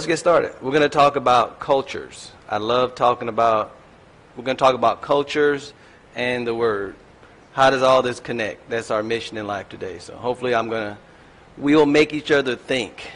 [0.00, 0.54] Let's get started.
[0.62, 2.32] We're going to talk about cultures.
[2.48, 3.76] I love talking about,
[4.34, 5.74] we're going to talk about cultures
[6.14, 6.94] and the Word.
[7.52, 8.70] How does all this connect?
[8.70, 9.98] That's our mission in life today.
[9.98, 10.98] So hopefully I'm going to,
[11.58, 13.10] we will make each other think.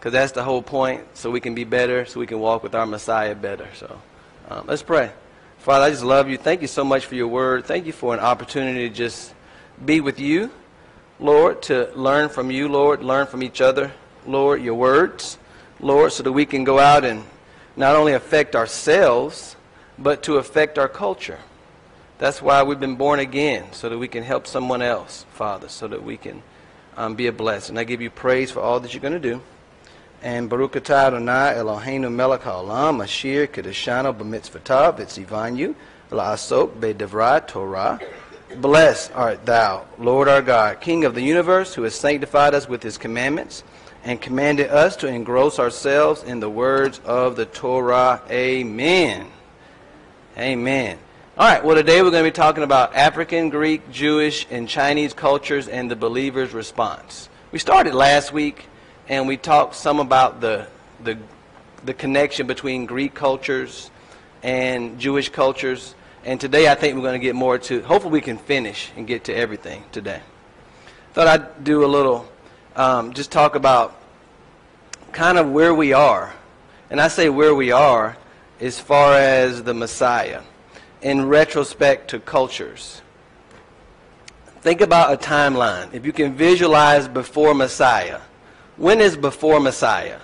[0.00, 2.74] Because that's the whole point, so we can be better, so we can walk with
[2.74, 3.68] our Messiah better.
[3.76, 4.00] So
[4.48, 5.12] um, let's pray.
[5.58, 6.38] Father, I just love you.
[6.38, 7.66] Thank you so much for your word.
[7.66, 9.32] Thank you for an opportunity to just
[9.84, 10.50] be with you,
[11.20, 13.92] Lord, to learn from you, Lord, learn from each other,
[14.26, 15.38] Lord, your words,
[15.80, 17.24] Lord, so that we can go out and
[17.76, 19.56] not only affect ourselves,
[19.98, 21.38] but to affect our culture.
[22.18, 25.86] That's why we've been born again, so that we can help someone else, Father, so
[25.88, 26.42] that we can
[26.96, 27.76] um, be a blessing.
[27.76, 29.42] I give you praise for all that you're going to do.
[30.22, 35.74] And Baruch atah Adonai Eloheinu melech haolam asher kedeshanu b'mitzvotav v'tzivanyu
[36.10, 38.00] la'asok be'devrat Torah.
[38.56, 42.82] Blessed art thou, Lord our God, King of the universe, who has sanctified us with
[42.82, 43.62] his commandments
[44.06, 48.22] and commanded us to engross ourselves in the words of the Torah.
[48.30, 49.26] Amen.
[50.38, 50.96] Amen.
[51.36, 55.12] All right, well, today we're going to be talking about African, Greek, Jewish, and Chinese
[55.12, 57.28] cultures and the believer's response.
[57.50, 58.66] We started last week
[59.08, 60.68] and we talked some about the,
[61.02, 61.18] the,
[61.84, 63.90] the connection between Greek cultures
[64.44, 65.96] and Jewish cultures.
[66.24, 69.04] And today I think we're going to get more to, hopefully we can finish and
[69.04, 70.20] get to everything today.
[71.12, 72.28] Thought I'd do a little,
[72.76, 73.98] um, just talk about
[75.12, 76.32] kind of where we are.
[76.90, 78.16] And I say where we are
[78.60, 80.42] as far as the Messiah
[81.02, 83.02] in retrospect to cultures.
[84.60, 85.92] Think about a timeline.
[85.94, 88.20] If you can visualize before Messiah,
[88.76, 90.20] when is before Messiah?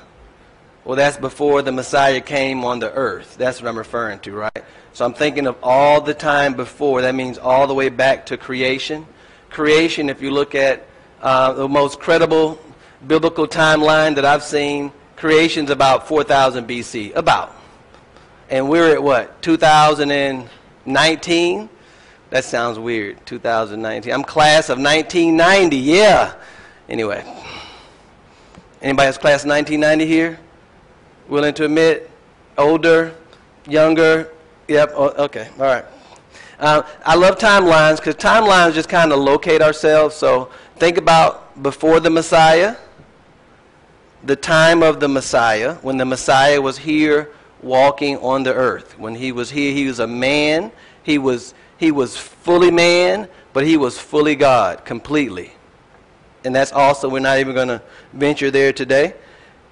[0.84, 3.36] Well, that's before the Messiah came on the earth.
[3.38, 4.64] That's what I'm referring to, right?
[4.92, 7.02] So I'm thinking of all the time before.
[7.02, 9.06] That means all the way back to creation.
[9.48, 10.84] Creation, if you look at
[11.22, 12.58] uh, the most credible
[13.06, 17.14] biblical timeline that I've seen, creation's about 4000 BC.
[17.14, 17.54] About.
[18.50, 19.40] And we're at what?
[19.42, 21.68] 2019?
[22.30, 23.24] That sounds weird.
[23.26, 24.12] 2019.
[24.12, 25.76] I'm class of 1990.
[25.76, 26.34] Yeah.
[26.88, 27.24] Anyway.
[28.80, 30.40] Anybody has class 1990 here?
[31.28, 32.10] Willing to admit?
[32.58, 33.14] Older?
[33.68, 34.32] Younger?
[34.68, 34.92] Yep.
[34.94, 35.48] Okay.
[35.58, 35.84] All right.
[36.58, 40.14] Uh, I love timelines because timelines just kind of locate ourselves.
[40.14, 40.50] So
[40.82, 42.74] think about before the Messiah,
[44.24, 47.30] the time of the Messiah, when the Messiah was here
[47.62, 48.98] walking on the earth.
[48.98, 50.72] When he was here, he was a man.
[51.04, 55.52] He was, he was fully man, but he was fully God, completely
[56.44, 57.82] and that's also, we're not even going to
[58.12, 59.14] venture there today.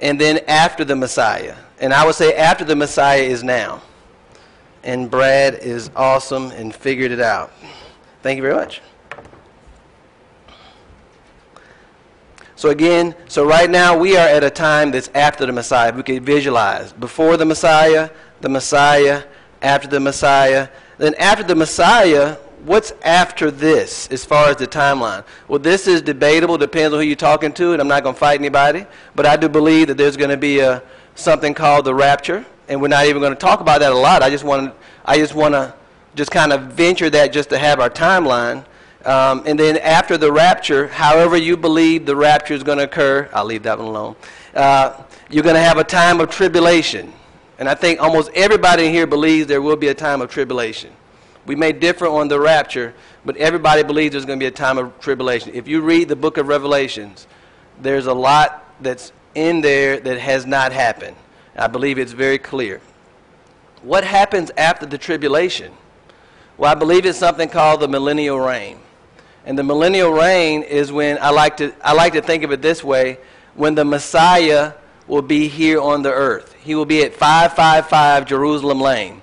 [0.00, 1.56] And then after the Messiah.
[1.80, 3.82] And I would say after the Messiah is now.
[4.82, 7.52] And Brad is awesome and figured it out.
[8.22, 8.80] Thank you very much.
[12.60, 15.94] So again, so right now we are at a time that's after the Messiah.
[15.94, 18.10] We can visualize before the Messiah,
[18.42, 19.22] the Messiah,
[19.62, 20.68] after the Messiah.
[20.98, 22.34] Then after the Messiah,
[22.66, 25.24] what's after this as far as the timeline?
[25.48, 28.20] Well, this is debatable, depends on who you're talking to, and I'm not going to
[28.20, 28.84] fight anybody.
[29.14, 30.82] But I do believe that there's going to be a,
[31.14, 34.22] something called the rapture, and we're not even going to talk about that a lot.
[34.22, 34.74] I just want
[35.06, 35.72] I just want to
[36.14, 38.66] just kind of venture that just to have our timeline.
[39.04, 43.28] Um, and then after the rapture, however you believe the rapture is going to occur,
[43.32, 44.16] I'll leave that one alone.
[44.54, 47.12] Uh, you're going to have a time of tribulation.
[47.58, 50.92] And I think almost everybody in here believes there will be a time of tribulation.
[51.46, 52.94] We may differ on the rapture,
[53.24, 55.54] but everybody believes there's going to be a time of tribulation.
[55.54, 57.26] If you read the book of Revelations,
[57.80, 61.16] there's a lot that's in there that has not happened.
[61.56, 62.80] I believe it's very clear.
[63.82, 65.72] What happens after the tribulation?
[66.58, 68.78] Well, I believe it's something called the millennial reign.
[69.46, 72.62] And the millennial reign is when I like to I like to think of it
[72.62, 73.18] this way,
[73.54, 74.74] when the Messiah
[75.10, 76.54] will be here on the earth.
[76.62, 79.22] He will be at 555 Jerusalem Lane.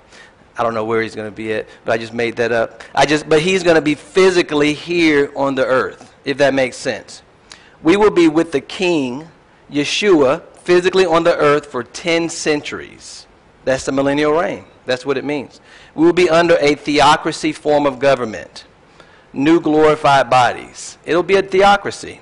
[0.57, 2.83] I don't know where he's going to be at, but I just made that up.
[2.94, 6.77] I just, but he's going to be physically here on the earth, if that makes
[6.77, 7.21] sense.
[7.83, 9.27] We will be with the King,
[9.71, 13.27] Yeshua, physically on the earth for 10 centuries.
[13.65, 14.65] That's the millennial reign.
[14.86, 15.62] That's what it means.
[15.94, 18.65] We will be under a theocracy form of government,
[19.38, 20.98] new glorified bodies.
[21.06, 22.19] It'll be a theocracy.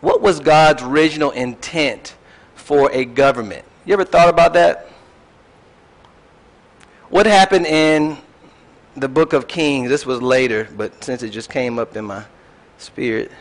[0.00, 2.14] What was God's original intent
[2.54, 3.64] for a government?
[3.84, 4.88] You ever thought about that?
[7.08, 8.18] What happened in
[8.96, 9.88] the book of Kings?
[9.88, 12.24] This was later, but since it just came up in my
[12.78, 13.32] spirit.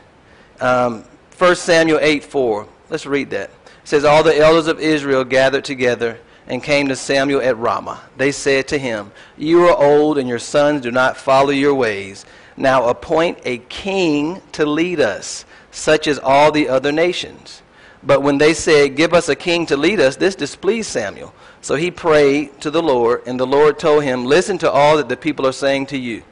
[0.59, 1.03] Um,
[1.37, 2.67] 1 Samuel 8 4.
[2.89, 3.49] Let's read that.
[3.49, 8.01] It says, All the elders of Israel gathered together and came to Samuel at Ramah.
[8.17, 12.25] They said to him, You are old, and your sons do not follow your ways.
[12.57, 17.61] Now appoint a king to lead us, such as all the other nations.
[18.03, 21.33] But when they said, Give us a king to lead us, this displeased Samuel.
[21.61, 25.09] So he prayed to the Lord, and the Lord told him, Listen to all that
[25.09, 26.23] the people are saying to you.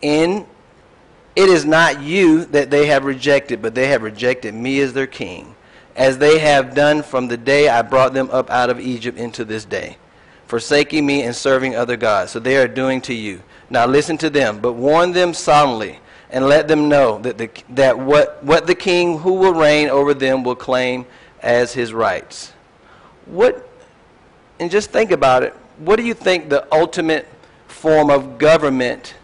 [0.00, 0.46] In
[1.34, 5.06] it is not you that they have rejected, but they have rejected me as their
[5.06, 5.54] king,
[5.96, 9.44] as they have done from the day I brought them up out of Egypt into
[9.44, 9.96] this day,
[10.46, 12.32] forsaking me and serving other gods.
[12.32, 13.42] So they are doing to you.
[13.70, 15.98] Now listen to them, but warn them solemnly
[16.30, 20.14] and let them know that, the, that what, what the king who will reign over
[20.14, 21.04] them will claim
[21.42, 22.52] as his rights.
[23.26, 23.68] What,
[24.58, 27.28] and just think about it, what do you think the ultimate
[27.66, 29.14] form of government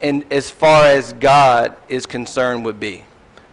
[0.00, 3.04] and as far as God is concerned would be?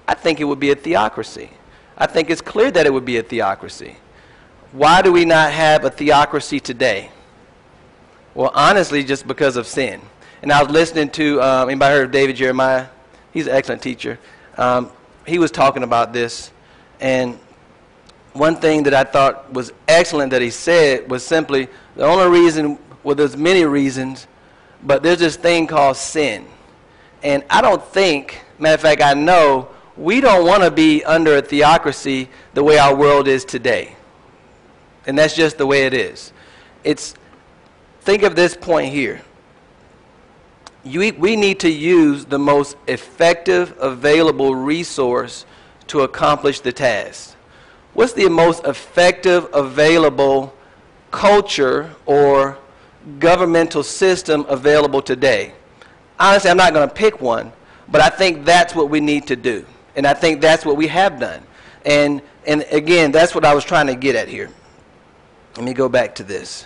[0.08, 1.52] I think it would be a theocracy.
[2.02, 3.96] I think it's clear that it would be a theocracy.
[4.72, 7.12] Why do we not have a theocracy today?
[8.34, 10.02] Well, honestly, just because of sin.
[10.42, 12.88] And I was listening to, um, anybody heard of David Jeremiah?
[13.32, 14.18] He's an excellent teacher.
[14.58, 14.90] Um,
[15.28, 16.50] he was talking about this.
[17.02, 17.38] And
[18.34, 22.80] one thing that I thought was excellent that he said was simply the only reason,
[23.04, 24.26] well, there's many reasons,
[24.82, 26.48] but there's this thing called sin.
[27.22, 29.70] And I don't think, matter of fact, I know,
[30.02, 33.96] we don't want to be under a theocracy the way our world is today.
[35.06, 36.34] And that's just the way it is.
[36.84, 37.16] It's,
[38.02, 39.22] think of this point here
[40.84, 45.46] you, we need to use the most effective available resource
[45.88, 47.36] to accomplish the task.
[47.94, 50.54] What's the most effective available
[51.12, 52.58] culture or
[53.20, 55.54] governmental system available today?
[56.20, 57.52] Honestly, I'm not going to pick one,
[57.88, 59.66] but I think that's what we need to do.
[59.96, 61.44] And I think that's what we have done.
[61.86, 64.50] And, and again, that's what I was trying to get at here.
[65.56, 66.66] Let me go back to this.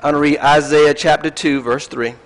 [0.00, 2.08] I'm going to read Isaiah chapter 2, verse 3.
[2.08, 2.16] It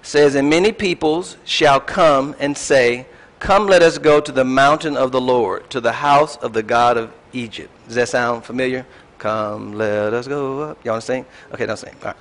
[0.00, 3.06] says, And many peoples shall come and say,
[3.38, 6.62] Come, let us go to the mountain of the Lord, to the house of the
[6.62, 7.70] God of Egypt.
[7.86, 8.86] Does that sound familiar?
[9.18, 10.84] Come, let us go up.
[10.84, 11.26] Y'all want to sing?
[11.52, 11.94] Okay, don't sing.
[12.02, 12.16] All right.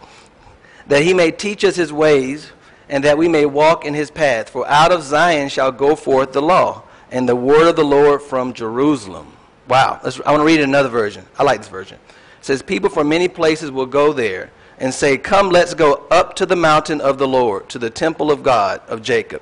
[0.87, 2.51] That he may teach us his ways,
[2.91, 4.49] and that we may walk in his path.
[4.49, 8.21] For out of Zion shall go forth the law, and the word of the Lord
[8.21, 9.31] from Jerusalem.
[9.67, 10.01] Wow.
[10.03, 11.25] Let's, I want to read another version.
[11.39, 11.97] I like this version
[12.39, 16.35] It says people from many places will go there and say, Come, let's go up
[16.35, 19.41] to the mountain of the Lord, to the temple of God, of Jacob.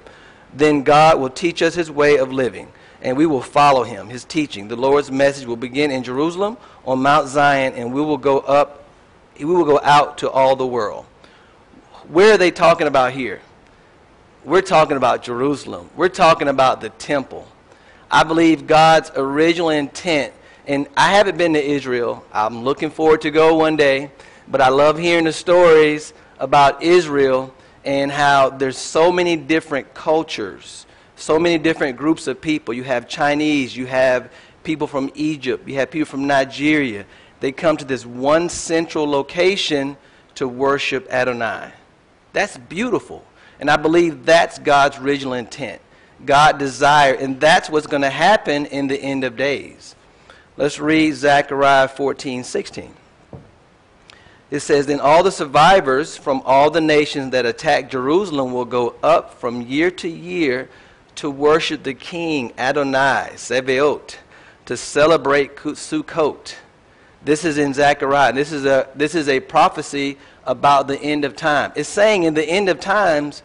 [0.53, 4.25] Then God will teach us his way of living, and we will follow him, his
[4.25, 4.67] teaching.
[4.67, 8.83] The Lord's message will begin in Jerusalem on Mount Zion, and we will go up,
[9.39, 11.07] we will go out to all the world.
[12.09, 13.39] Where are they talking about here?
[14.43, 15.91] We're talking about Jerusalem.
[15.95, 17.47] We're talking about the temple.
[18.09, 20.33] I believe God's original intent
[20.65, 22.25] and I haven't been to Israel.
[22.33, 24.09] I'm looking forward to go one day.
[24.47, 27.53] But I love hearing the stories about Israel
[27.85, 32.73] and how there's so many different cultures, so many different groups of people.
[32.73, 34.31] You have Chinese, you have
[34.63, 37.05] people from Egypt, you have people from Nigeria.
[37.39, 39.95] They come to this one central location
[40.35, 41.73] to worship Adonai.
[42.33, 43.23] That's beautiful.
[43.59, 45.81] And I believe that's God's original intent.
[46.25, 49.95] God desired, and that's what's going to happen in the end of days.
[50.57, 52.93] Let's read Zechariah 14, 16.
[54.51, 58.95] It says, Then all the survivors from all the nations that attack Jerusalem will go
[59.01, 60.69] up from year to year
[61.15, 64.15] to worship the king Adonai, Sebaot,
[64.65, 66.55] to celebrate Sukkot.
[67.23, 68.33] This is in Zechariah.
[68.33, 70.17] This is, a, this is a prophecy
[70.49, 71.71] about the end of time.
[71.75, 73.43] It's saying in the end of times,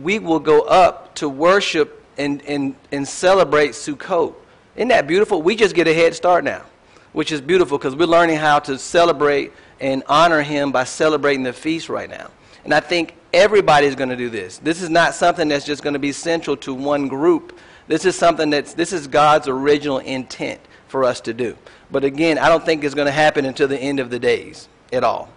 [0.00, 4.34] we will go up to worship and, and, and celebrate Sukkot.
[4.74, 5.42] Isn't that beautiful?
[5.42, 6.64] We just get a head start now,
[7.12, 11.52] which is beautiful because we're learning how to celebrate and honor Him by celebrating the
[11.52, 12.30] feast right now.
[12.64, 14.56] And I think everybody's going to do this.
[14.56, 17.58] This is not something that's just going to be central to one group.
[17.88, 21.58] This is something that's, this is God's original intent for us to do.
[21.90, 24.70] But again, I don't think it's going to happen until the end of the days
[24.90, 25.28] at all.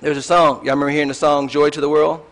[0.00, 0.56] There's a song.
[0.56, 2.24] Y'all remember hearing the song Joy to the World?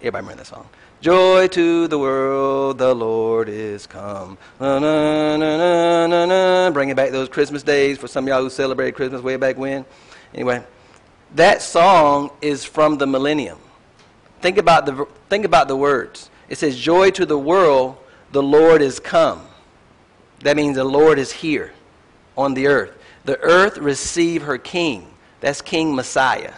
[0.00, 0.66] Everybody remember that song.
[1.04, 4.38] Joy to the world, the Lord is come.
[4.58, 8.48] Na, na, na, na, na, Bringing back those Christmas days for some of y'all who
[8.48, 9.84] celebrated Christmas way back when.
[10.32, 10.64] Anyway,
[11.34, 13.58] that song is from the millennium.
[14.40, 16.30] Think about the, think about the words.
[16.48, 17.98] It says, Joy to the world,
[18.32, 19.46] the Lord is come.
[20.40, 21.74] That means the Lord is here
[22.34, 22.96] on the earth.
[23.26, 25.12] The earth receive her king.
[25.40, 26.54] That's King Messiah.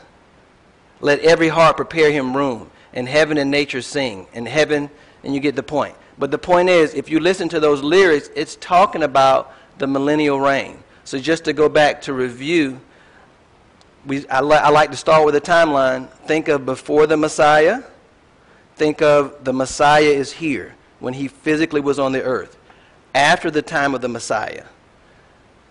[1.01, 4.89] Let every heart prepare him room and heaven and nature sing, and heaven,
[5.23, 5.95] and you get the point.
[6.19, 10.41] But the point is, if you listen to those lyrics, it's talking about the millennial
[10.41, 10.79] reign.
[11.05, 12.81] So just to go back to review,
[14.07, 16.09] we, I, li- I like to start with a timeline.
[16.27, 17.83] Think of before the Messiah.
[18.77, 20.75] Think of the Messiah is here.
[20.99, 22.57] when he physically was on the earth,
[23.15, 24.65] after the time of the Messiah.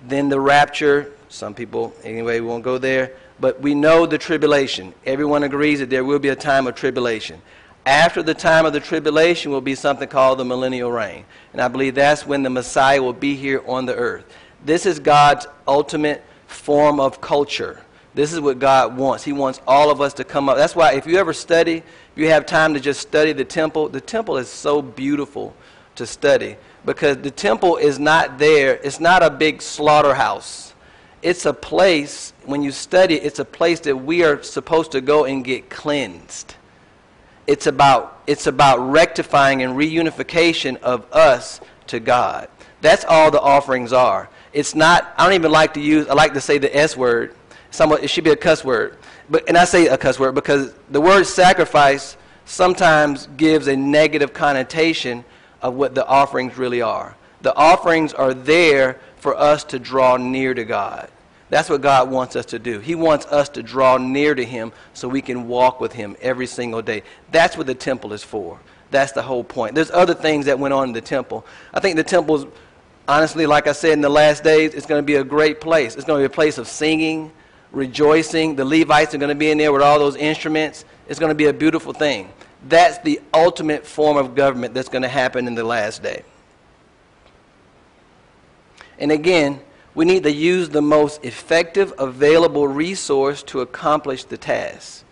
[0.07, 4.93] Then the rapture, some people, anyway, won't go there, but we know the tribulation.
[5.05, 7.41] Everyone agrees that there will be a time of tribulation.
[7.85, 11.25] After the time of the tribulation will be something called the millennial reign.
[11.53, 14.25] And I believe that's when the Messiah will be here on the earth.
[14.65, 17.81] This is God's ultimate form of culture.
[18.15, 19.23] This is what God wants.
[19.23, 20.55] He wants all of us to come up.
[20.55, 21.83] That's why if you ever study, if
[22.15, 25.53] you have time to just study the temple, the temple is so beautiful
[25.95, 28.79] to study because the temple is not there.
[28.83, 30.73] It's not a big slaughterhouse.
[31.25, 35.01] It's a place, when you study, it, it's a place that we are supposed to
[35.01, 36.53] go and get cleansed.
[37.47, 42.47] It's about, it's about rectifying and reunification of us to God.
[42.81, 44.29] That's all the offerings are.
[44.53, 47.33] It's not, I don't even like to use, I like to say the S word
[47.71, 48.95] somewhat, it should be a cuss word.
[49.27, 54.31] But, and I say a cuss word because the word sacrifice sometimes gives a negative
[54.31, 55.25] connotation
[55.63, 57.17] of what the offerings really are.
[57.41, 61.09] The offerings are there for us to draw near to God.
[61.49, 62.79] That's what God wants us to do.
[62.79, 66.47] He wants us to draw near to Him so we can walk with Him every
[66.47, 67.03] single day.
[67.31, 68.59] That's what the temple is for.
[68.91, 69.75] That's the whole point.
[69.75, 71.45] There's other things that went on in the temple.
[71.73, 72.47] I think the temple's,
[73.07, 75.95] honestly, like I said, in the last days, it's going to be a great place.
[75.95, 77.31] It's going to be a place of singing,
[77.71, 78.55] rejoicing.
[78.55, 80.85] The Levites are going to be in there with all those instruments.
[81.07, 82.29] It's going to be a beautiful thing.
[82.67, 86.23] That's the ultimate form of government that's going to happen in the last day.
[88.97, 89.59] And again,
[89.95, 95.03] we need to use the most effective available resource to accomplish the task.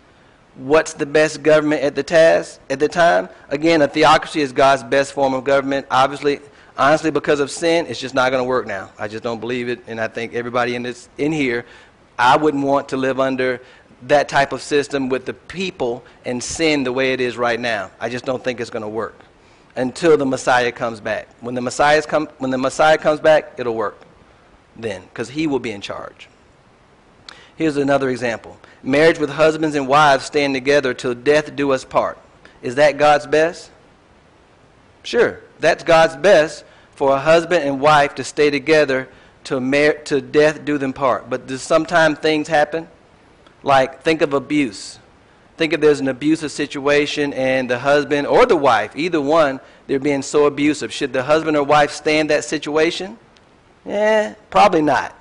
[0.56, 3.28] What's the best government at the task at the time?
[3.48, 5.86] Again, a theocracy is God's best form of government.
[5.90, 6.40] Obviously,
[6.78, 8.92] honestly, because of sin, it's just not going to work now.
[8.98, 11.64] I just don't believe it, and I think everybody in this in here
[12.18, 13.60] I wouldn't want to live under
[14.02, 17.90] that type of system with the people and sin the way it is right now.
[17.98, 19.18] I just don't think it's going to work
[19.76, 21.26] until the Messiah comes back.
[21.40, 24.03] When the Messiah come, when the Messiah comes back, it'll work
[24.76, 26.28] then because he will be in charge.
[27.56, 28.58] Here's another example.
[28.82, 32.18] Marriage with husbands and wives staying together till death do us part.
[32.62, 33.70] Is that God's best?
[35.02, 35.40] Sure.
[35.60, 36.64] That's God's best
[36.94, 39.08] for a husband and wife to stay together
[39.44, 41.30] to, mar- to death do them part.
[41.30, 42.88] But does sometimes things happen?
[43.62, 44.98] Like, think of abuse.
[45.56, 50.00] Think if there's an abusive situation and the husband or the wife, either one, they're
[50.00, 50.92] being so abusive.
[50.92, 53.18] Should the husband or wife stand that situation?
[53.84, 55.16] Yeah, probably not.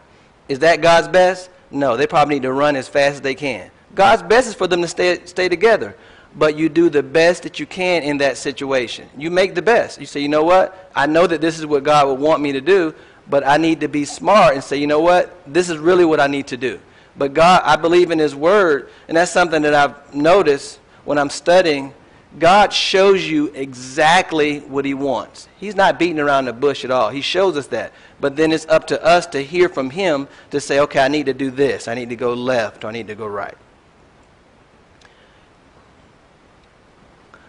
[0.48, 1.50] Is that God's best?
[1.72, 3.70] No, they probably need to run as fast as they can.
[3.96, 5.96] God's best is for them to stay, stay together.
[6.36, 9.08] But you do the best that you can in that situation.
[9.18, 10.00] You make the best.
[10.00, 10.90] You say, you know what?
[10.96, 12.96] I know that this is what God would want me to do,
[13.30, 15.38] but I need to be smart and say, you know what?
[15.52, 16.80] This is really what I need to do.
[17.16, 21.30] But God, I believe in His Word, and that's something that I've noticed when I'm
[21.30, 21.94] studying.
[22.40, 25.48] God shows you exactly what He wants.
[25.60, 27.10] He's not beating around the bush at all.
[27.10, 27.94] He shows us that.
[28.24, 31.26] But then it's up to us to hear from Him to say, okay, I need
[31.26, 31.90] to do this.
[31.90, 33.58] I need to go left, or I need to go right.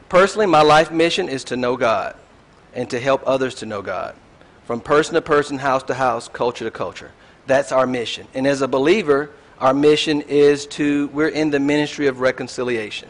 [0.09, 2.17] Personally, my life mission is to know God
[2.75, 4.17] and to help others to know God
[4.65, 7.13] from person to person, house to house, culture to culture.
[7.47, 8.27] That's our mission.
[8.35, 13.09] And as a believer, our mission is to, we're in the ministry of reconciliation.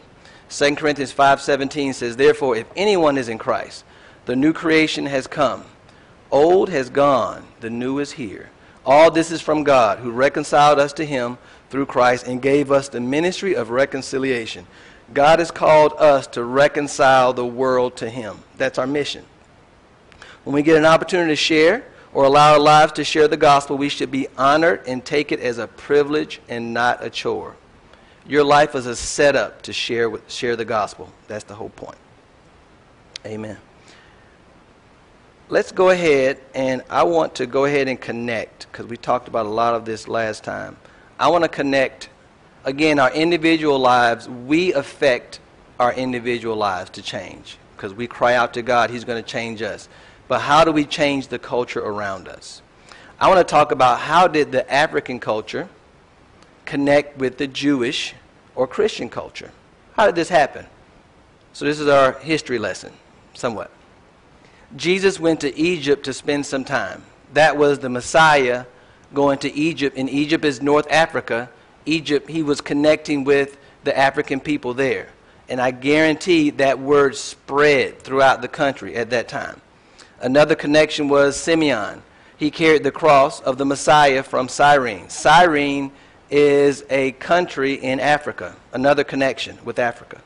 [0.49, 3.85] 2 Corinthians 5.17 says, Therefore, if anyone is in Christ,
[4.25, 5.65] the new creation has come.
[6.31, 8.49] Old has gone, the new is here.
[8.85, 11.37] All this is from God, who reconciled us to him
[11.69, 14.67] through Christ and gave us the ministry of reconciliation.
[15.13, 18.39] God has called us to reconcile the world to him.
[18.57, 19.25] That's our mission.
[20.43, 23.77] When we get an opportunity to share or allow our lives to share the gospel,
[23.77, 27.55] we should be honored and take it as a privilege and not a chore.
[28.27, 31.11] Your life is a setup to share, with, share the gospel.
[31.27, 31.97] That's the whole point.
[33.25, 33.57] Amen.
[35.47, 39.45] Let's go ahead, and I want to go ahead and connect because we talked about
[39.45, 40.77] a lot of this last time.
[41.19, 42.09] I want to connect,
[42.63, 44.27] again, our individual lives.
[44.27, 45.39] We affect
[45.79, 49.61] our individual lives to change because we cry out to God, He's going to change
[49.61, 49.87] us
[50.27, 52.61] but how do we change the culture around us?
[53.19, 55.69] I want to talk about how did the African culture
[56.65, 58.15] connect with the Jewish
[58.55, 59.51] or Christian culture?
[59.93, 60.65] How did this happen?
[61.53, 62.91] So this is our history lesson,
[63.33, 63.71] somewhat.
[64.75, 67.03] Jesus went to Egypt to spend some time.
[67.33, 68.65] That was the Messiah
[69.13, 71.49] going to Egypt, and Egypt is North Africa.
[71.85, 75.09] Egypt, he was connecting with the African people there.
[75.47, 79.61] And I guarantee that word spread throughout the country at that time.
[80.19, 82.01] Another connection was Simeon.
[82.37, 85.09] He carried the cross of the Messiah from Cyrene.
[85.09, 85.91] Cyrene
[86.29, 90.21] is a country in Africa, another connection with Africa.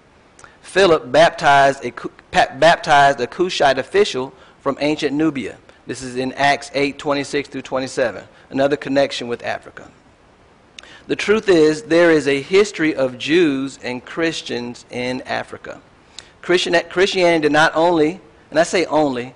[0.62, 1.92] Philip baptized a,
[2.32, 5.58] baptized a Cushite official from ancient Nubia.
[5.88, 9.90] This is in Acts 8 26 through 27, another connection with Africa.
[11.08, 15.82] The truth is, there is a history of Jews and Christians in Africa.
[16.44, 19.34] Christian, Christianity did not only, and I say only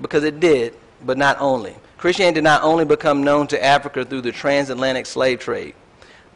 [0.00, 0.74] because it did,
[1.04, 1.76] but not only.
[1.98, 5.74] Christianity did not only become known to Africa through the transatlantic slave trade.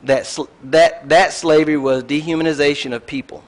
[0.03, 3.43] That, that, that slavery was dehumanization of people.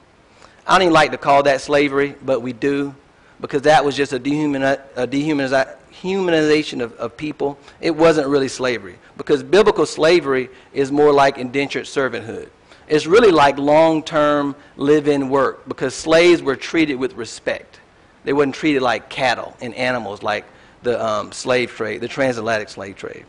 [0.67, 2.93] I don't even like to call that slavery, but we do,
[3.39, 7.57] because that was just a, dehumani- a dehumanization of, of people.
[7.79, 12.49] It wasn't really slavery, because biblical slavery is more like indentured servanthood.
[12.89, 17.79] It's really like long term live in work, because slaves were treated with respect.
[18.25, 20.43] They weren't treated like cattle and animals like
[20.83, 23.25] the um, slave trade, the transatlantic slave trade.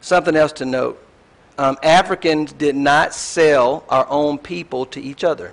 [0.00, 1.04] Something else to note
[1.58, 5.52] um, Africans did not sell our own people to each other.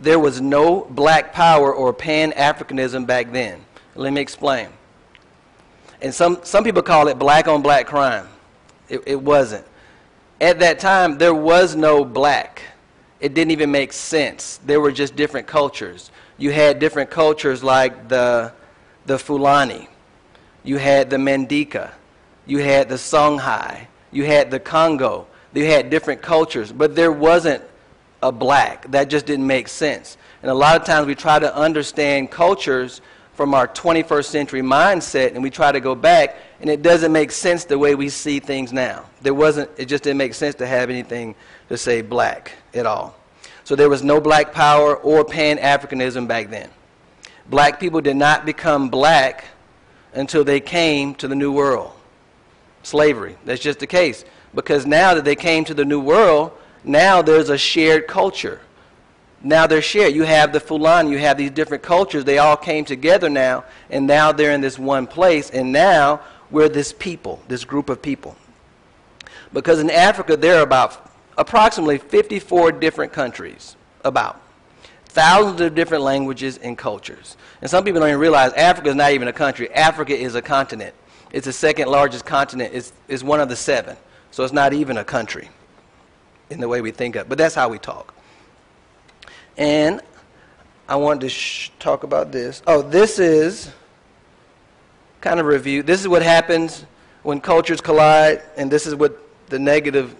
[0.00, 3.60] There was no black power or pan Africanism back then.
[3.94, 4.68] Let me explain.
[6.00, 8.28] And some, some people call it black on black crime.
[8.88, 9.66] It, it wasn't.
[10.40, 12.62] At that time, there was no black.
[13.18, 14.60] It didn't even make sense.
[14.64, 16.12] There were just different cultures.
[16.36, 18.52] You had different cultures like the,
[19.06, 19.88] the Fulani,
[20.62, 21.90] you had the Mandinka,
[22.46, 25.26] you had the Songhai, you had the Congo.
[25.54, 27.64] You had different cultures, but there wasn't
[28.22, 28.90] a black.
[28.90, 30.16] That just didn't make sense.
[30.42, 33.00] And a lot of times we try to understand cultures
[33.34, 37.30] from our 21st century mindset and we try to go back and it doesn't make
[37.30, 39.04] sense the way we see things now.
[39.22, 41.36] There wasn't it just didn't make sense to have anything
[41.68, 43.14] to say black at all.
[43.62, 46.68] So there was no black power or pan-Africanism back then.
[47.48, 49.44] Black people did not become black
[50.14, 51.92] until they came to the new world
[52.82, 53.36] slavery.
[53.44, 54.24] That's just the case.
[54.54, 56.52] Because now that they came to the new world,
[56.84, 58.60] now there's a shared culture.
[59.42, 60.14] Now they're shared.
[60.14, 62.24] You have the Fulani, you have these different cultures.
[62.24, 66.68] They all came together now, and now they're in this one place, and now we're
[66.68, 68.36] this people, this group of people.
[69.52, 74.40] Because in Africa, there are about approximately 54 different countries, about
[75.04, 77.36] thousands of different languages and cultures.
[77.60, 80.42] And some people don't even realize Africa is not even a country, Africa is a
[80.42, 80.94] continent.
[81.30, 82.72] It's the second largest continent.
[82.74, 83.96] It's, it's one of the seven.
[84.30, 85.50] So it's not even a country
[86.50, 88.14] in the way we think of But that's how we talk.
[89.56, 90.00] And
[90.88, 92.62] I wanted to talk about this.
[92.66, 93.70] Oh, this is
[95.20, 95.82] kind of review.
[95.82, 96.84] This is what happens
[97.22, 100.14] when cultures collide, and this is what the negative,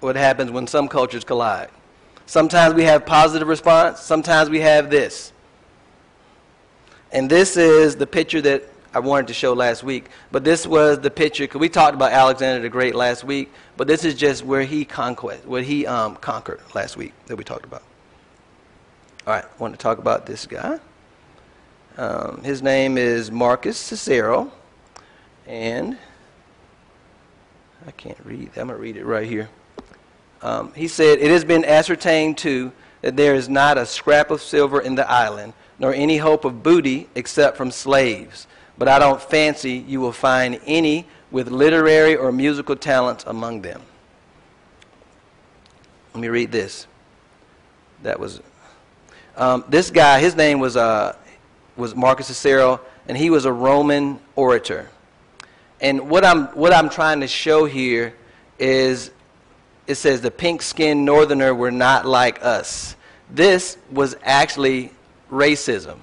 [0.00, 1.68] what happens when some cultures collide.
[2.24, 5.32] Sometimes we have positive response, sometimes we have this.
[7.12, 8.64] And this is the picture that
[8.96, 10.06] I wanted to show last week.
[10.32, 13.86] But this was the picture, because we talked about Alexander the Great last week, but
[13.86, 17.66] this is just where he conquest, what he um, conquered last week that we talked
[17.66, 17.82] about.
[19.26, 20.80] All right, I want to talk about this guy.
[21.98, 24.50] Um, his name is Marcus Cicero,
[25.46, 25.98] and
[27.86, 28.48] I can't read.
[28.56, 29.50] I'm going to read it right here.
[30.40, 34.40] Um, he said, It has been ascertained, too, that there is not a scrap of
[34.40, 38.46] silver in the island, nor any hope of booty except from slaves
[38.78, 43.82] but I don't fancy you will find any with literary or musical talents among them.
[46.14, 46.86] Let me read this.
[48.02, 48.40] That was
[49.36, 50.20] um, this guy.
[50.20, 51.16] His name was uh,
[51.76, 54.88] was Marcus Cicero, and he was a Roman orator.
[55.80, 58.14] And what I'm what I'm trying to show here
[58.58, 59.10] is
[59.86, 62.96] it says the pink-skinned northerner were not like us.
[63.30, 64.90] This was actually
[65.30, 65.98] racism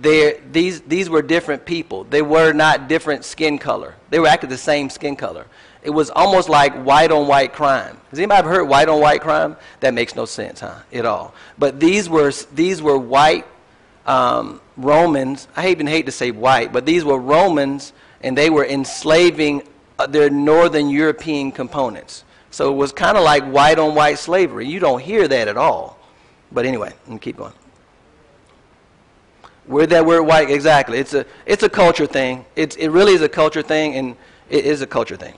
[0.00, 2.04] these, these were different people.
[2.04, 3.94] They were not different skin color.
[4.10, 5.46] They were actually the same skin color.
[5.82, 7.98] It was almost like white on white crime.
[8.10, 9.56] Has anybody ever heard white on white crime?
[9.80, 10.78] That makes no sense, huh?
[10.92, 11.34] At all.
[11.58, 13.46] But these were, these were white
[14.06, 15.48] um, Romans.
[15.56, 19.62] I even hate to say white, but these were Romans, and they were enslaving
[19.98, 22.24] uh, their northern European components.
[22.50, 24.68] So it was kind of like white on white slavery.
[24.68, 25.98] You don't hear that at all.
[26.52, 27.52] But anyway, let me keep going.
[29.72, 30.98] Where that word white exactly?
[30.98, 32.44] It's a it's a culture thing.
[32.56, 34.16] It's it really is a culture thing, and
[34.50, 35.34] it is a culture thing.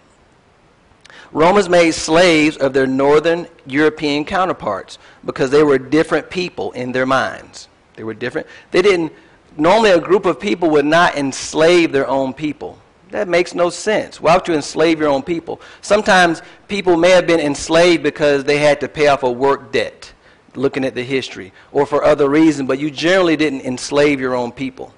[1.30, 7.06] Romans made slaves of their northern European counterparts because they were different people in their
[7.06, 7.68] minds.
[7.94, 8.48] They were different.
[8.72, 9.12] They didn't.
[9.56, 12.76] Normally, a group of people would not enslave their own people.
[13.10, 14.20] That makes no sense.
[14.20, 15.60] Why would you enslave your own people?
[15.80, 20.13] Sometimes people may have been enslaved because they had to pay off a work debt
[20.56, 24.52] looking at the history or for other reasons, but you generally didn't enslave your own
[24.52, 24.94] people.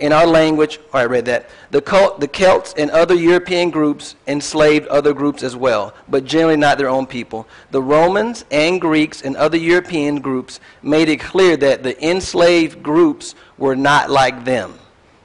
[0.00, 1.50] In our language, oh, I read that.
[1.70, 6.56] The, cult, the Celts and other European groups enslaved other groups as well, but generally
[6.56, 7.46] not their own people.
[7.70, 13.34] The Romans and Greeks and other European groups made it clear that the enslaved groups
[13.58, 14.78] were not like them.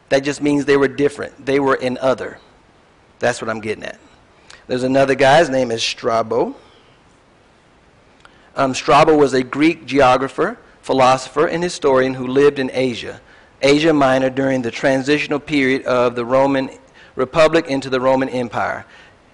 [0.09, 1.45] That just means they were different.
[1.45, 2.37] They were in other.
[3.19, 3.97] That's what I'm getting at.
[4.67, 6.53] There's another guy, his name is Strabo.
[8.55, 13.19] Um, Strabo was a Greek geographer, philosopher, and historian who lived in Asia,
[13.61, 16.69] Asia Minor during the transitional period of the Roman
[17.15, 18.85] Republic into the Roman Empire.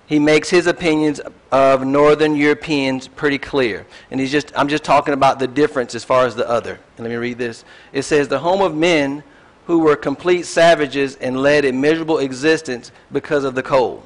[0.08, 3.86] He makes his opinions of Northern Europeans pretty clear.
[4.10, 6.80] And he's just, I'm just talking about the difference as far as the other.
[6.98, 7.64] And let me read this.
[7.94, 9.24] It says, The home of men
[9.68, 14.06] who were complete savages and led a miserable existence because of the cold.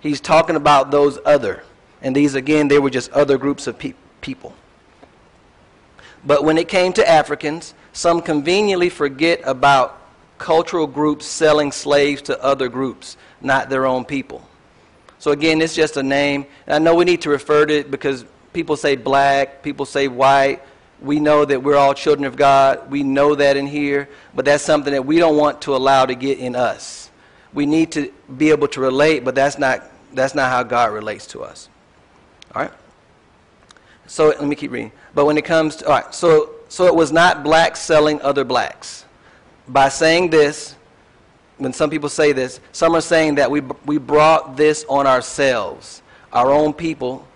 [0.00, 1.64] He's talking about those other.
[2.00, 4.54] And these, again, they were just other groups of pe- people.
[6.24, 10.00] But when it came to Africans, some conveniently forget about
[10.38, 14.40] cultural groups selling slaves to other groups, not their own people.
[15.18, 16.46] So again, it's just a name.
[16.66, 20.62] I know we need to refer to it because people say black, people say white,
[21.02, 22.90] we know that we're all children of God.
[22.90, 26.14] We know that in here, but that's something that we don't want to allow to
[26.14, 27.10] get in us.
[27.52, 29.84] We need to be able to relate, but that's not,
[30.14, 31.68] that's not how God relates to us.
[32.54, 32.72] All right?
[34.06, 34.92] So let me keep reading.
[35.14, 38.44] But when it comes to, all right, so, so it was not blacks selling other
[38.44, 39.04] blacks.
[39.68, 40.76] By saying this,
[41.58, 46.02] when some people say this, some are saying that we, we brought this on ourselves,
[46.32, 47.26] our own people,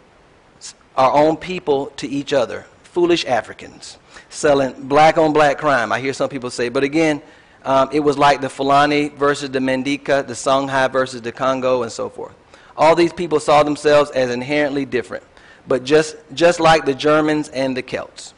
[0.96, 2.66] our own people to each other
[2.98, 3.96] foolish Africans
[4.28, 5.92] selling black on black crime.
[5.92, 7.22] I hear some people say, but again,
[7.64, 11.92] um, it was like the Fulani versus the Mandinka, the Songhai versus the Congo, and
[11.92, 12.34] so forth.
[12.76, 15.24] All these people saw themselves as inherently different,
[15.68, 18.34] but just, just like the Germans and the Celts.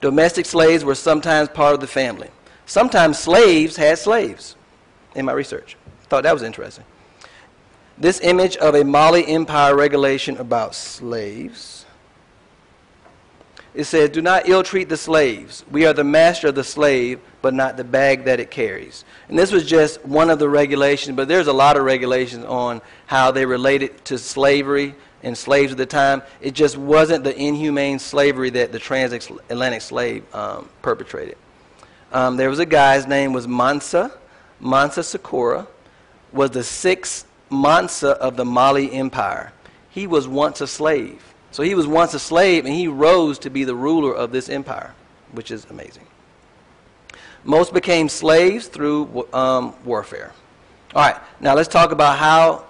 [0.00, 2.30] Domestic slaves were sometimes part of the family.
[2.64, 4.56] Sometimes slaves had slaves,
[5.14, 5.76] in my research.
[6.08, 6.84] Thought that was interesting.
[7.98, 11.86] This image of a Mali Empire regulation about slaves
[13.76, 15.62] it says, Do not ill treat the slaves.
[15.70, 19.04] We are the master of the slave, but not the bag that it carries.
[19.28, 22.80] And this was just one of the regulations, but there's a lot of regulations on
[23.04, 24.94] how they related to slavery
[25.26, 26.22] and slaves at the time.
[26.40, 31.36] It just wasn't the inhumane slavery that the transatlantic slave um, perpetrated.
[32.12, 34.12] Um, there was a guy, his name was Mansa.
[34.60, 35.66] Mansa Sakura
[36.32, 39.52] was the sixth Mansa of the Mali Empire.
[39.90, 41.34] He was once a slave.
[41.50, 44.48] So he was once a slave and he rose to be the ruler of this
[44.48, 44.94] empire,
[45.32, 46.06] which is amazing.
[47.42, 50.32] Most became slaves through um, warfare.
[50.94, 52.65] All right, now let's talk about how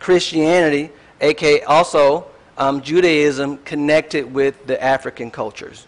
[0.00, 2.26] Christianity, aka also
[2.58, 5.86] um, Judaism, connected with the African cultures.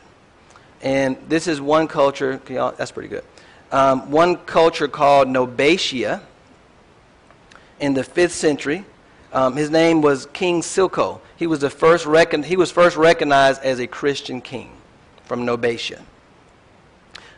[0.81, 3.25] And this is one culture, that's pretty good.
[3.73, 6.21] Um, one culture called Nobatia
[7.81, 8.85] in the 5th century
[9.33, 11.21] um, his name was King Silko.
[11.37, 14.71] He was, the first recon- he was first recognized as a Christian king
[15.25, 16.01] from Nobatia.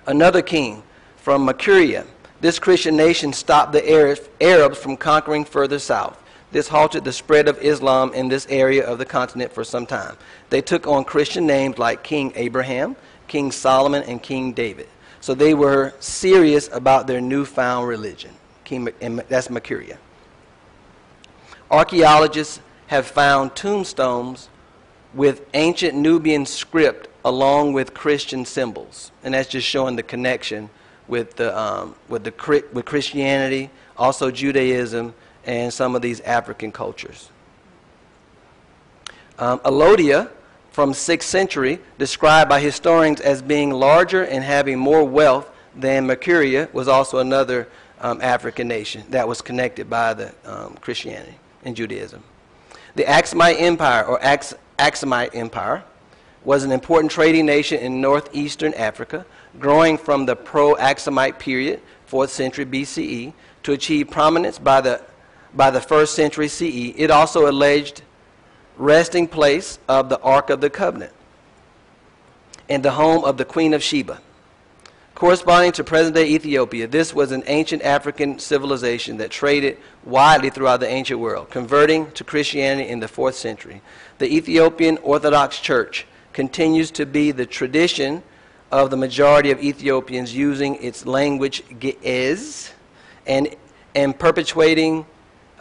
[0.07, 0.83] Another king
[1.17, 2.05] from Makuria.
[2.41, 6.21] This Christian nation stopped the Arabs from conquering further south.
[6.55, 10.17] This halted the spread of Islam in this area of the continent for some time.
[10.51, 12.95] They took on Christian names like King Abraham,
[13.27, 14.87] King Solomon, and King David.
[15.21, 18.31] So they were serious about their newfound religion.
[18.63, 19.99] King, and that's Makuria.
[21.73, 24.49] Archaeologists have found tombstones
[25.13, 30.71] with ancient Nubian script along with Christian symbols, and that's just showing the connection
[31.09, 35.15] with the um, with the with Christianity, also Judaism,
[35.47, 37.31] and some of these African cultures.
[39.39, 40.31] Um, Alodia,
[40.71, 46.73] from 6th century, described by historians as being larger and having more wealth than Makuria,
[46.73, 47.69] was also another
[48.01, 52.23] um, African nation that was connected by the um, Christianity and Judaism.
[52.95, 55.85] The Aksumite Empire, or Ax- Aksumite Empire,
[56.45, 59.25] was an important trading nation in northeastern Africa,
[59.59, 65.01] growing from the pro Aksumite period, 4th century BCE, to achieve prominence by the,
[65.55, 66.95] by the 1st century CE.
[66.97, 68.03] It also alleged
[68.77, 71.13] resting place of the Ark of the Covenant
[72.69, 74.21] and the home of the Queen of Sheba.
[75.15, 80.81] Corresponding to present day Ethiopia, this was an ancient African civilization that traded widely throughout
[80.81, 83.81] the ancient world, converting to Christianity in the 4th century.
[84.19, 88.25] The Ethiopian Orthodox Church continues to be the tradition
[88.73, 92.73] of the majority of Ethiopians using its language Ge'ez
[93.25, 93.55] and,
[93.95, 95.07] and perpetuating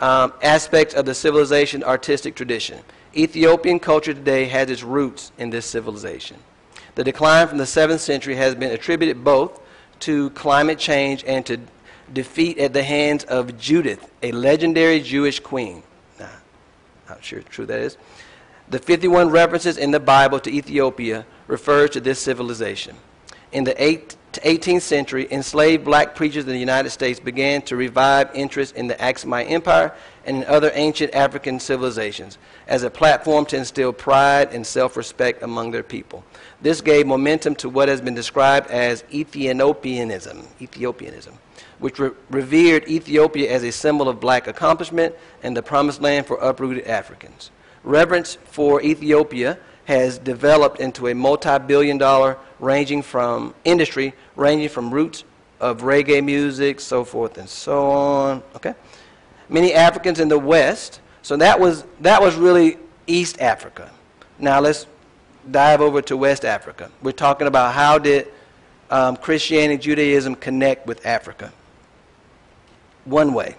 [0.04, 2.82] um, aspects of the civilization artistic tradition.
[3.16, 6.36] Ethiopian culture today has its roots in this civilization.
[6.96, 9.62] The decline from the 7th century has been attributed both
[10.02, 11.58] to climate change and to
[12.12, 15.84] defeat at the hands of Judith, a legendary Jewish queen.
[16.20, 16.28] Nah,
[17.08, 17.96] not sure true that is.
[18.68, 22.98] The 51 references in the Bible to Ethiopia refers to this civilization.
[23.54, 28.76] In the 18th century, enslaved black preachers in the United States began to revive interest
[28.76, 29.94] in the Aksumite Empire
[30.26, 35.70] and in other ancient African civilizations as a platform to instill pride and self-respect among
[35.70, 36.24] their people.
[36.64, 41.38] This gave momentum to what has been described as Ethiopianism, Ethiopianism
[41.80, 45.14] which re- revered Ethiopia as a symbol of black accomplishment
[45.44, 47.52] and the promised land for uprooted Africans.
[47.84, 55.24] Reverence for Ethiopia has developed into a multi-billion dollar ranging from industry ranging from roots
[55.60, 58.44] of reggae music, so forth and so on.
[58.56, 58.74] Okay?
[59.50, 63.92] Many Africans in the West, so that was that was really East Africa.
[64.40, 64.88] Now let's
[65.50, 66.90] dive over to West Africa.
[67.02, 68.28] We're talking about how did
[68.90, 71.52] um, Christianity, Judaism connect with Africa.
[73.06, 73.56] One way.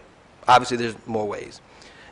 [0.47, 1.61] Obviously, there's more ways.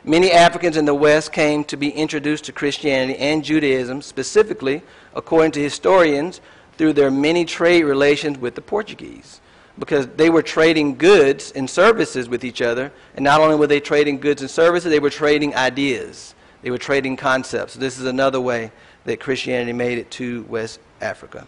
[0.05, 4.81] Many Africans in the West came to be introduced to Christianity and Judaism, specifically,
[5.15, 6.41] according to historians,
[6.77, 9.39] through their many trade relations with the Portuguese.
[9.79, 13.79] Because they were trading goods and services with each other, and not only were they
[13.79, 16.35] trading goods and services, they were trading ideas.
[16.63, 17.73] They were trading concepts.
[17.73, 18.73] This is another way
[19.05, 21.47] that Christianity made it to West Africa.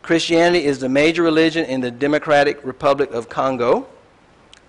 [0.00, 3.86] Christianity is the major religion in the Democratic Republic of Congo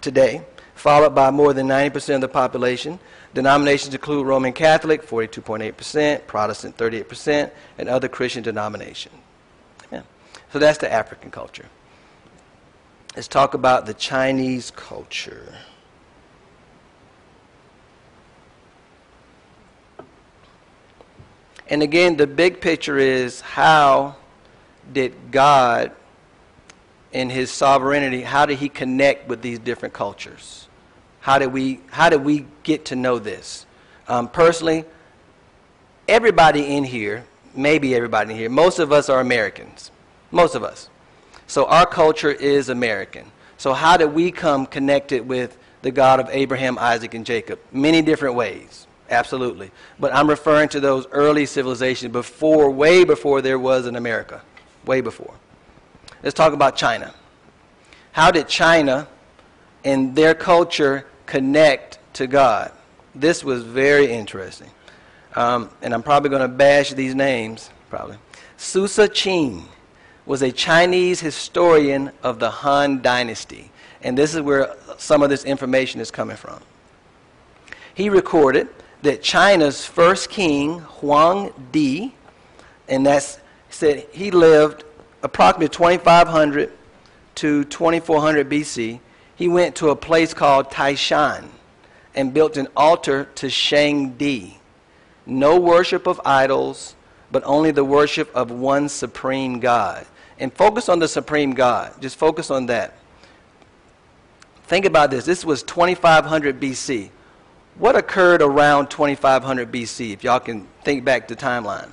[0.02, 0.42] today,
[0.76, 3.00] followed by more than 90% of the population.
[3.34, 9.16] Denominations include Roman Catholic, 42.8%, Protestant, 38%, and other Christian denominations.
[9.92, 10.04] Yeah.
[10.54, 11.66] So that's the African culture.
[13.16, 15.56] Let's talk about the Chinese culture.
[21.68, 24.18] And again, the big picture is how
[24.92, 25.92] did God,
[27.12, 30.68] in his sovereignty, how did he connect with these different cultures?
[31.22, 33.66] How did we, how did we get to know this?
[34.08, 34.86] Um, personally,
[36.08, 39.92] everybody in here, maybe everybody in here, most of us are Americans.
[40.32, 40.90] Most of us.
[41.48, 43.32] So our culture is American.
[43.58, 47.60] So how did we come connected with the God of Abraham, Isaac, and Jacob?
[47.72, 48.88] Many different ways.
[49.10, 49.72] Absolutely.
[50.00, 54.42] But I'm referring to those early civilizations before, way before there was an America.
[54.86, 55.34] Way before.
[56.26, 57.14] Let's talk about China.
[58.12, 59.08] How did China
[59.84, 62.72] and their culture connect to God?
[63.14, 64.72] This was very interesting.
[65.36, 68.18] Um, and I'm probably going to bash these names, probably.
[68.58, 69.66] Su Chin
[70.26, 73.70] was a Chinese historian of the Han Dynasty.
[74.02, 76.60] And this is where some of this information is coming from.
[77.94, 78.68] He recorded
[79.04, 82.16] that China's first king, Huang Di,
[82.90, 83.38] and that's
[83.70, 84.86] said he lived
[85.26, 86.72] approximately 2500
[87.34, 89.00] to 2400 BC.
[89.36, 91.46] He went to a place called Taishan
[92.14, 94.60] and built an altar to Shang Di.
[95.26, 96.96] No worship of idols,
[97.32, 100.06] but only the worship of one supreme God.
[100.38, 102.00] And focus on the supreme God.
[102.00, 102.94] Just focus on that.
[104.68, 105.26] Think about this.
[105.26, 107.10] This was 2500 BC.
[107.80, 111.90] What occurred around 2500 BC, if y'all can think back to timeline?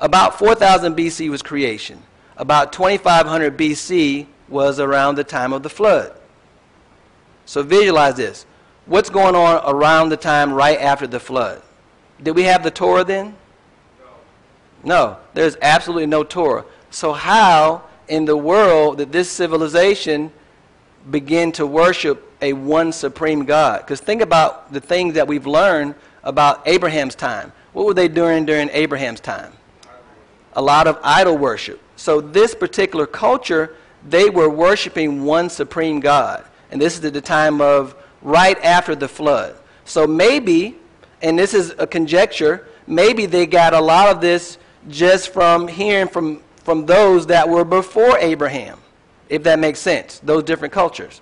[0.00, 2.02] About 4000 BC was creation.
[2.36, 6.12] About 2500 BC was around the time of the flood.
[7.46, 8.46] So visualize this.
[8.86, 11.62] What's going on around the time right after the flood?
[12.22, 13.36] Did we have the Torah then?
[13.98, 14.06] No.
[14.84, 16.64] No, there's absolutely no Torah.
[16.90, 20.32] So how in the world did this civilization
[21.10, 23.80] begin to worship a one supreme God.
[23.80, 27.52] Because think about the things that we've learned about Abraham's time.
[27.72, 29.52] What were they doing during Abraham's time?
[30.58, 31.80] A lot of idol worship.
[31.94, 33.76] So this particular culture,
[34.08, 36.44] they were worshiping one supreme God.
[36.72, 39.54] And this is at the time of right after the flood.
[39.84, 40.76] So maybe,
[41.22, 46.08] and this is a conjecture, maybe they got a lot of this just from hearing
[46.08, 48.80] from, from those that were before Abraham,
[49.28, 51.20] if that makes sense, those different cultures.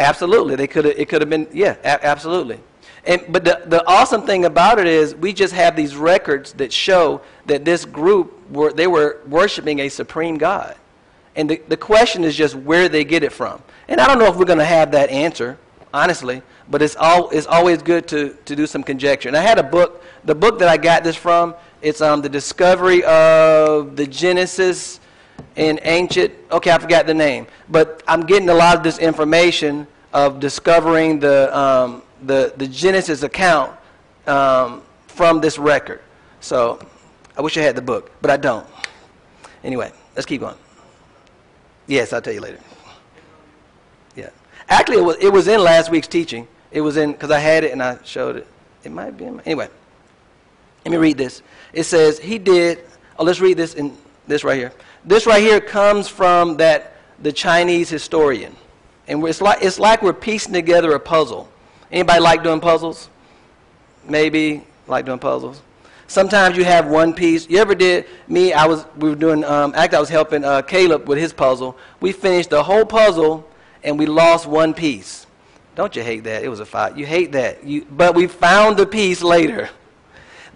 [0.00, 2.58] Absolutely, they could it could have been yeah, a- absolutely.
[3.04, 6.72] And but the the awesome thing about it is we just have these records that
[6.72, 10.76] show that this group were they were worshiping a supreme God.
[11.36, 13.62] And the, the question is just where they get it from.
[13.88, 15.56] And I don't know if we're going to have that answer,
[15.94, 19.28] honestly, but it's all it's always good to to do some conjecture.
[19.28, 22.28] And I had a book, the book that I got this from, it's um the
[22.28, 25.00] discovery of the Genesis
[25.56, 29.86] in ancient, okay, I forgot the name, but I'm getting a lot of this information
[30.12, 33.76] of discovering the, um, the, the Genesis account
[34.26, 36.00] um, from this record.
[36.40, 36.84] So,
[37.36, 38.66] I wish I had the book, but I don't.
[39.62, 40.56] Anyway, let's keep going.
[41.86, 42.58] Yes, I'll tell you later.
[44.14, 44.30] Yeah.
[44.68, 46.46] Actually, it was, it was in last week's teaching.
[46.70, 48.46] It was in, because I had it and I showed it.
[48.84, 49.68] It might be in my, anyway.
[50.84, 51.42] Let me read this.
[51.72, 52.84] It says, He did,
[53.18, 54.72] oh, let's read this in this right here.
[55.04, 58.54] This right here comes from that, the Chinese historian.
[59.08, 61.50] And it's like, it's like we're piecing together a puzzle.
[61.90, 63.08] Anybody like doing puzzles?
[64.04, 65.62] Maybe like doing puzzles?
[66.06, 67.48] Sometimes you have one piece.
[67.48, 68.06] You ever did?
[68.26, 68.84] Me, I was.
[68.96, 69.44] We were doing.
[69.44, 69.94] Um, act.
[69.94, 71.76] I was helping uh, Caleb with his puzzle.
[72.00, 73.48] We finished the whole puzzle,
[73.84, 75.26] and we lost one piece.
[75.76, 76.42] Don't you hate that?
[76.42, 76.96] It was a fight.
[76.96, 77.64] You hate that.
[77.64, 79.70] You, but we found the piece later.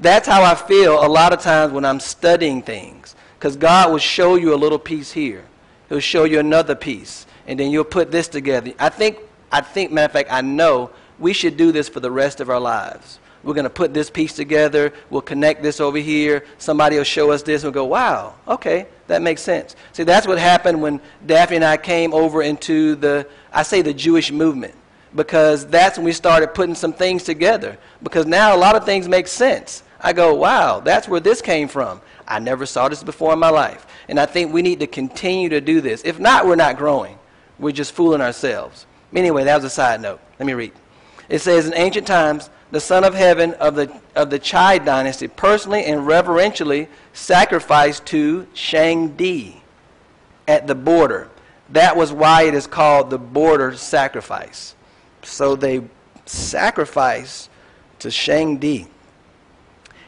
[0.01, 3.14] That's how I feel a lot of times when I'm studying things.
[3.38, 5.44] Because God will show you a little piece here.
[5.88, 7.27] He'll show you another piece.
[7.47, 8.73] And then you'll put this together.
[8.79, 9.18] I think,
[9.53, 10.90] I think, matter of fact, I know
[11.25, 13.19] we should do this for the rest of our lives.
[13.43, 14.93] We're going to put this piece together.
[15.09, 16.45] We'll connect this over here.
[16.59, 17.65] Somebody will show us this.
[17.65, 19.75] And we'll go, wow, okay, that makes sense.
[19.93, 23.95] See, that's what happened when Daphne and I came over into the, I say the
[23.95, 24.75] Jewish movement,
[25.15, 27.79] because that's when we started putting some things together.
[28.03, 29.83] Because now a lot of things make sense.
[30.01, 32.03] I go, wow, that's where this came from.
[32.29, 33.87] I never saw this before in my life.
[34.09, 36.03] And I think we need to continue to do this.
[36.05, 37.19] If not, we're not growing.
[37.59, 38.85] We're just fooling ourselves.
[39.15, 40.21] Anyway, that was a side note.
[40.39, 40.73] Let me read.
[41.29, 45.29] It says, In ancient times, the Son of Heaven of the, of the Chai dynasty
[45.29, 49.57] personally and reverentially sacrificed to Shangdi
[50.49, 51.29] at the border.
[51.71, 54.75] That was why it is called the border sacrifice.
[55.23, 55.83] So they
[56.27, 57.51] sacrificed
[58.01, 58.89] to Shangdi.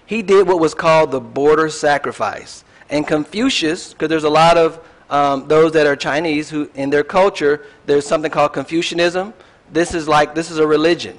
[0.04, 2.64] He did what was called the border sacrifice.
[2.88, 7.04] And Confucius, because there's a lot of um, those that are Chinese who, in their
[7.04, 9.34] culture, there's something called Confucianism.
[9.72, 11.18] This is like, this is a religion.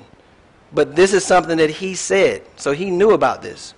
[0.74, 2.44] But this is something that he said.
[2.58, 3.74] So he knew about this.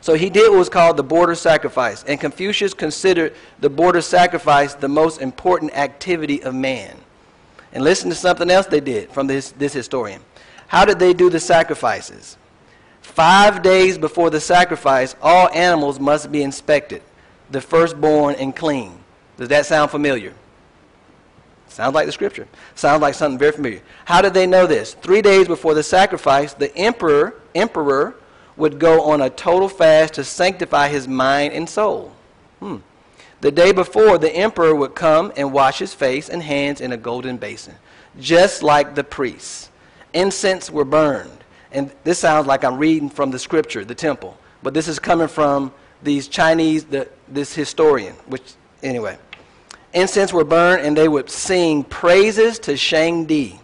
[0.00, 2.04] So he did what was called the border sacrifice.
[2.04, 6.96] And Confucius considered the border sacrifice the most important activity of man.
[7.72, 10.22] And listen to something else they did from this, this historian.
[10.68, 12.36] How did they do the sacrifices?
[13.02, 17.02] Five days before the sacrifice, all animals must be inspected,
[17.50, 18.98] the firstborn and clean.
[19.36, 20.34] Does that sound familiar?
[21.68, 22.46] Sounds like the scripture.
[22.74, 23.82] Sounds like something very familiar.
[24.04, 24.94] How did they know this?
[24.94, 28.14] Three days before the sacrifice, the emperor, emperor
[28.56, 32.12] would go on a total fast to sanctify his mind and soul.
[32.60, 32.76] Hmm.
[33.40, 36.96] The day before, the emperor would come and wash his face and hands in a
[36.96, 37.74] golden basin,
[38.18, 39.70] just like the priests.
[40.14, 41.44] Incense were burned.
[41.72, 44.38] And this sounds like I'm reading from the scripture, the temple.
[44.62, 49.18] But this is coming from these Chinese, the, this historian, which, anyway.
[49.96, 53.58] Incense were burned, and they would sing praises to Shangdi.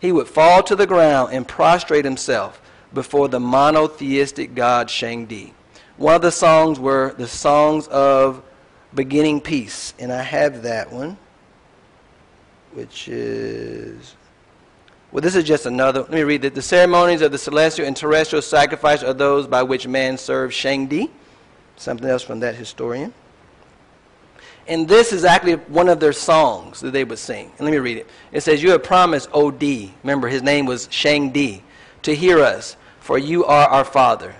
[0.00, 2.62] He would fall to the ground and prostrate himself
[2.94, 5.52] before the monotheistic god Shangdi.
[5.98, 8.42] One of the songs were the songs of
[8.94, 11.18] beginning peace, and I have that one,
[12.72, 14.16] which is.
[15.12, 16.00] Well, this is just another.
[16.00, 16.54] Let me read it.
[16.54, 21.10] The ceremonies of the celestial and terrestrial sacrifice are those by which man serves Shangdi.
[21.76, 23.12] Something else from that historian.
[24.66, 27.52] And this is actually one of their songs that they would sing.
[27.58, 28.08] And let me read it.
[28.32, 31.62] It says, You have promised, O D, remember his name was Shang Di,
[32.02, 34.34] to hear us, for you are our father.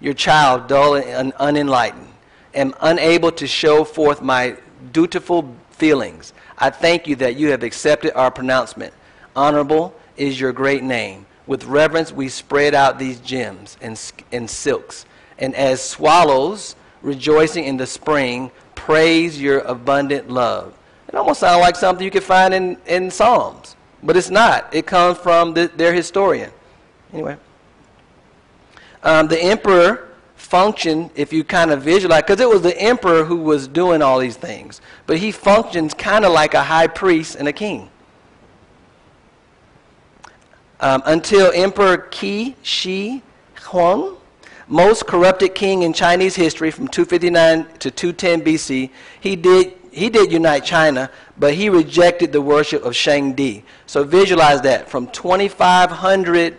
[0.00, 2.08] Your child, dull and unenlightened,
[2.54, 4.56] am unable to show forth my
[4.92, 6.32] dutiful feelings.
[6.56, 8.92] I thank you that you have accepted our pronouncement.
[9.36, 11.26] Honorable is your great name.
[11.46, 14.00] With reverence, we spread out these gems and,
[14.32, 15.06] and silks.
[15.38, 18.50] And as swallows rejoicing in the spring,
[18.88, 20.72] praise your abundant love.
[21.08, 24.74] It almost sounds like something you could find in, in Psalms, but it's not.
[24.74, 26.50] It comes from the, their historian.
[27.12, 27.36] Anyway,
[29.02, 33.36] um, the emperor functioned, if you kind of visualize, because it was the emperor who
[33.36, 37.46] was doing all these things, but he functions kind of like a high priest and
[37.46, 37.90] a king.
[40.80, 43.22] Um, until Emperor Qin Shi
[43.64, 44.17] Huang
[44.68, 48.90] most corrupted king in Chinese history from 259 to 210 BC.
[49.20, 53.62] He did, he did unite China, but he rejected the worship of Shangdi.
[53.86, 54.88] So visualize that.
[54.88, 56.56] From 2500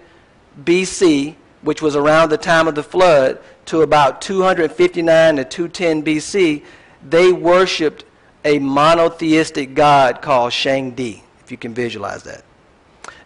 [0.64, 6.64] BC, which was around the time of the flood, to about 259 to 210 BC,
[7.08, 8.06] they worshiped
[8.44, 12.44] a monotheistic god called Shangdi, if you can visualize that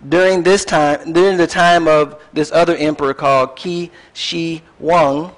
[0.10, 5.34] during this time, during the time of this other emperor called Qin Shi Huang,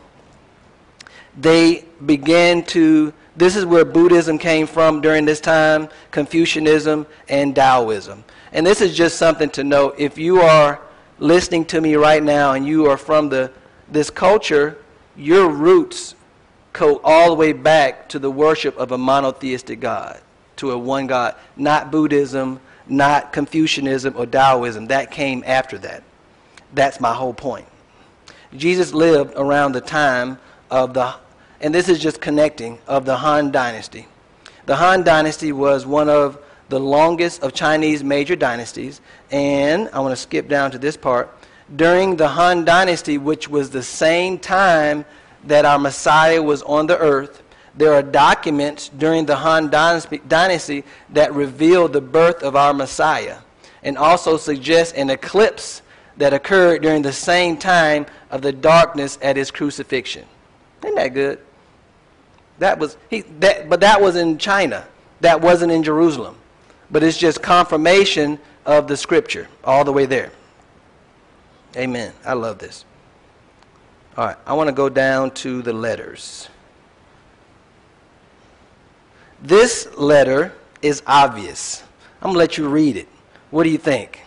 [1.37, 8.23] they began to, this is where Buddhism came from during this time, Confucianism and Taoism.
[8.53, 9.95] And this is just something to note.
[9.97, 10.79] If you are
[11.19, 13.51] listening to me right now and you are from the,
[13.91, 14.77] this culture,
[15.15, 16.15] your roots
[16.73, 20.19] go all the way back to the worship of a monotheistic God,
[20.57, 24.87] to a one God, not Buddhism, not Confucianism or Taoism.
[24.87, 26.03] That came after that.
[26.73, 27.67] That's my whole point.
[28.55, 31.15] Jesus lived around the time of the,
[31.61, 34.07] and this is just connecting, of the Han Dynasty.
[34.65, 40.11] The Han Dynasty was one of the longest of Chinese major dynasties, and I want
[40.11, 41.29] to skip down to this part.
[41.75, 45.05] During the Han Dynasty, which was the same time
[45.43, 47.43] that our Messiah was on the earth,
[47.77, 53.37] there are documents during the Han Dynasty that reveal the birth of our Messiah
[53.83, 55.81] and also suggest an eclipse
[56.17, 60.25] that occurred during the same time of the darkness at his crucifixion.
[60.83, 61.39] Isn't that good?
[62.59, 64.87] That was he that but that was in China.
[65.19, 66.37] That wasn't in Jerusalem.
[66.89, 70.31] But it's just confirmation of the scripture all the way there.
[71.75, 72.13] Amen.
[72.25, 72.85] I love this.
[74.15, 76.47] All right, I want to go down to the letters.
[79.41, 81.83] This letter is obvious.
[82.21, 83.07] I'm going to let you read it.
[83.51, 84.21] What do you think?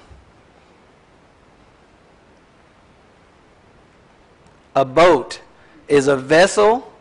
[4.74, 5.40] A boat
[5.88, 6.92] is a vessel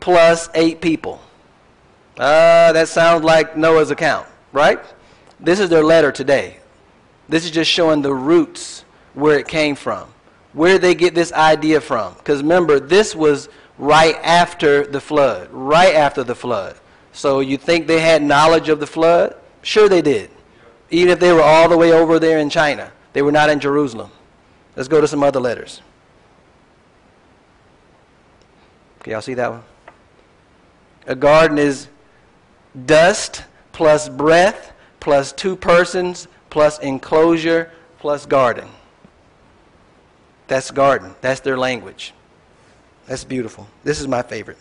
[0.00, 1.20] plus eight people.
[2.18, 4.78] Uh, that sounds like Noah's account, right?
[5.40, 6.58] This is their letter today.
[7.28, 8.84] This is just showing the roots
[9.14, 10.08] where it came from.
[10.52, 12.14] Where they get this idea from?
[12.14, 13.48] Because remember, this was
[13.78, 15.48] right after the flood.
[15.50, 16.76] Right after the flood.
[17.14, 19.36] So you think they had knowledge of the flood?
[19.62, 20.30] Sure they did.
[20.90, 22.92] Even if they were all the way over there in China.
[23.12, 24.10] They were not in Jerusalem.
[24.76, 25.80] Let's go to some other letters.
[29.00, 29.62] Can y'all see that one?
[31.06, 31.88] A garden is
[32.86, 38.68] dust plus breath plus two persons plus enclosure plus garden.
[40.48, 41.14] That's garden.
[41.20, 42.12] That's their language.
[43.06, 43.68] That's beautiful.
[43.84, 44.58] This is my favorite.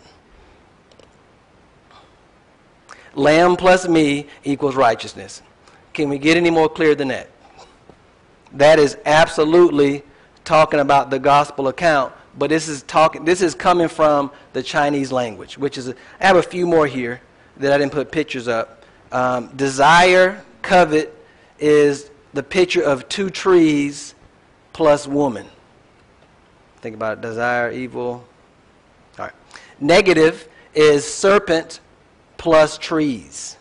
[3.15, 5.41] Lamb plus me equals righteousness.
[5.93, 7.29] Can we get any more clear than that?
[8.53, 10.03] That is absolutely
[10.43, 15.11] talking about the gospel account, but this is talking this is coming from the Chinese
[15.11, 17.21] language, which is I have a few more here
[17.57, 18.83] that I didn't put pictures up.
[19.11, 21.15] Um, desire, covet
[21.59, 24.15] is the picture of two trees
[24.73, 25.47] plus woman.
[26.81, 28.25] Think about it, desire, evil.
[29.17, 29.33] All right.
[29.79, 31.79] Negative is serpent
[32.43, 33.55] plus trees.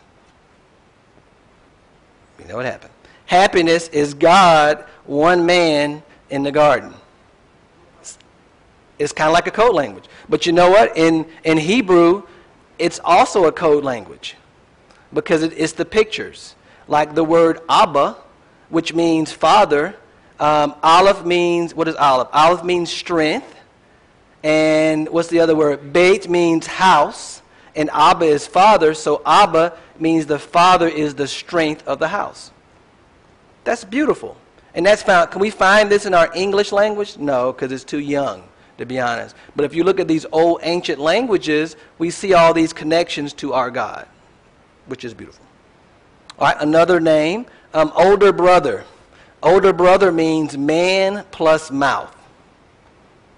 [2.40, 2.92] You know what happened.
[3.26, 6.92] Happiness is God, one man in the garden.
[8.98, 10.06] It's kind of like a code language.
[10.28, 10.96] But you know what?
[10.96, 12.24] In, in Hebrew,
[12.76, 14.34] it's also a code language
[15.14, 16.56] because it, it's the pictures.
[16.88, 18.16] Like the word Abba,
[18.68, 19.94] which means father.
[20.40, 22.26] Um, Aleph means, what is Aleph?
[22.32, 23.54] Aleph means strength.
[24.42, 25.92] And what's the other word?
[25.92, 27.41] Beit means house
[27.74, 32.50] and Abba is father, so Abba means the father is the strength of the house.
[33.64, 34.36] That's beautiful.
[34.74, 37.18] And that's found, can we find this in our English language?
[37.18, 38.42] No, because it's too young,
[38.78, 39.36] to be honest.
[39.54, 43.52] But if you look at these old ancient languages, we see all these connections to
[43.52, 44.06] our God,
[44.86, 45.44] which is beautiful.
[46.38, 48.84] All right, another name, um, older brother.
[49.42, 52.16] Older brother means man plus mouth.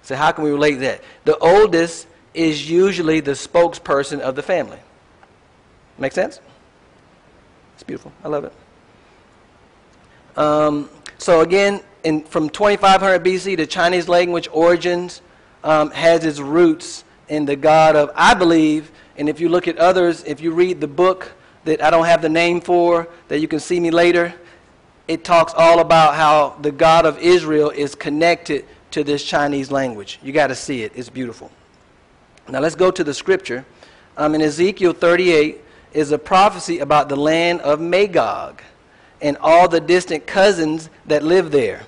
[0.03, 1.03] So how can we relate that?
[1.25, 4.79] The oldest is usually the spokesperson of the family.
[5.97, 6.39] Make sense?
[7.73, 8.11] It's beautiful.
[8.23, 8.53] I love it.
[10.37, 15.21] Um, so again, in, from 2500 BC, the Chinese language origins
[15.63, 19.77] um, has its roots in the god of, I believe, and if you look at
[19.77, 21.31] others, if you read the book
[21.63, 24.33] that I don't have the name for, that you can see me later,
[25.07, 30.19] it talks all about how the God of Israel is connected to this Chinese language.
[30.21, 30.91] You got to see it.
[30.95, 31.51] It's beautiful.
[32.47, 33.65] Now let's go to the scripture.
[34.17, 35.61] Um, in Ezekiel 38
[35.93, 38.61] is a prophecy about the land of Magog,
[39.21, 41.83] and all the distant cousins that live there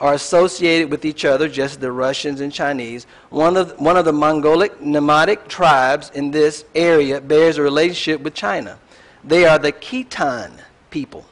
[0.00, 3.06] are associated with each other, just the Russians and Chinese.
[3.30, 8.34] One of, one of the Mongolic nomadic tribes in this area bears a relationship with
[8.34, 8.78] China.
[9.24, 10.58] They are the Khitan
[10.90, 11.24] people,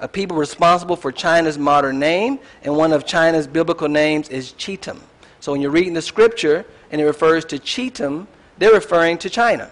[0.00, 5.00] a people responsible for China's modern name, and one of China's biblical names is Chittim.
[5.40, 8.26] So when you're reading the scripture and it refers to Chittim,
[8.58, 9.70] they're referring to China,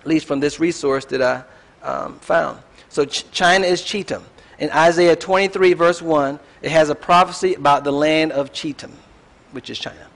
[0.00, 1.42] at least from this resource that I
[1.86, 2.60] um, found.
[2.88, 4.22] So Ch- China is Chittim.
[4.60, 8.92] In Isaiah 23, verse 1, it has a prophecy about the land of Chittim,
[9.50, 10.06] which is China.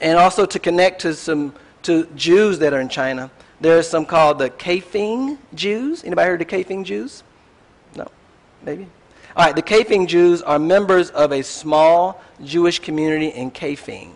[0.00, 3.30] And also to connect to some to Jews that are in China,
[3.60, 6.04] there are some called the Kaifeng Jews.
[6.04, 7.22] Anybody heard of the Kaifeng Jews?
[7.96, 8.06] No,
[8.62, 8.86] maybe.
[9.34, 14.12] All right, the Kaifeng Jews are members of a small Jewish community in Kaifeng.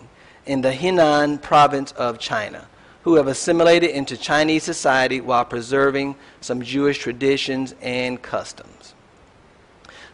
[0.46, 2.66] In the Henan province of China,
[3.02, 8.94] who have assimilated into Chinese society while preserving some Jewish traditions and customs.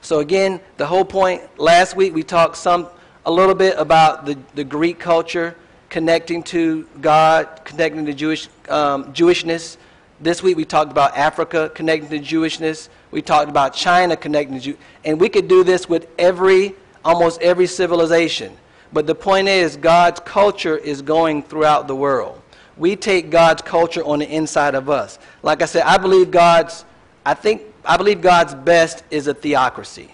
[0.02, 2.88] So again, the whole point, last week we talked some,
[3.26, 5.54] a little bit about the, the Greek culture
[5.90, 9.76] connecting to God, connecting to Jewish, um, Jewishness.
[10.20, 12.88] This week we talked about Africa connecting to Jewishness.
[13.10, 14.78] We talked about China connecting to Jew.
[15.04, 16.74] And we could do this with every,
[17.04, 18.56] almost every civilization.
[18.92, 22.40] But the point is, God's culture is going throughout the world.
[22.76, 25.18] We take God's culture on the inside of us.
[25.42, 26.84] Like I said, I believe God's,
[27.24, 30.10] I think, I believe God's best is a theocracy.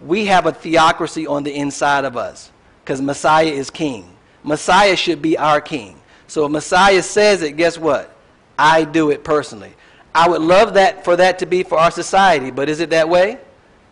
[0.00, 2.50] We have a theocracy on the inside of us
[2.82, 4.16] because Messiah is king.
[4.42, 6.00] Messiah should be our king.
[6.26, 8.14] So if Messiah says it, guess what?
[8.58, 9.74] I do it personally.
[10.14, 13.08] I would love that for that to be for our society, but is it that
[13.08, 13.38] way?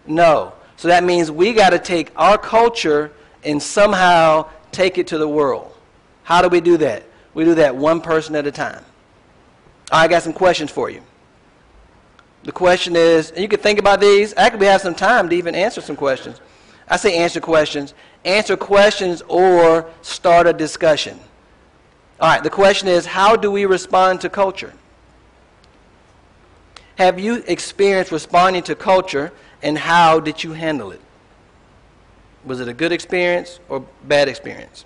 [0.06, 0.52] No.
[0.76, 3.12] So that means we got to take our culture
[3.44, 5.74] and somehow take it to the world.
[6.22, 7.04] How do we do that?
[7.34, 8.84] We do that one person at a time.
[9.90, 11.02] I got some questions for you.
[12.44, 14.32] The question is, and you can think about these.
[14.36, 16.40] Actually, we have some time to even answer some questions.
[16.88, 17.94] I say answer questions.
[18.24, 21.18] Answer questions or start a discussion.
[22.20, 24.72] All right, the question is, how do we respond to culture?
[26.96, 29.32] Have you experienced responding to culture
[29.62, 31.00] and how did you handle it?
[32.44, 34.84] Was it a good experience or bad experience?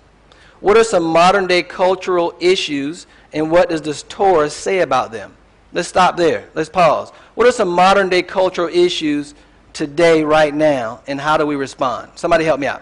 [0.59, 5.35] What are some modern day cultural issues and what does this Torah say about them?
[5.73, 6.49] Let's stop there.
[6.53, 7.11] Let's pause.
[7.35, 9.35] What are some modern day cultural issues
[9.73, 12.11] today, right now, and how do we respond?
[12.15, 12.81] Somebody help me out.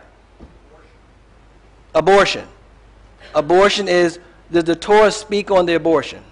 [1.95, 2.47] Abortion.
[3.33, 4.19] Abortion is,
[4.51, 6.23] does the Torah speak on the abortion?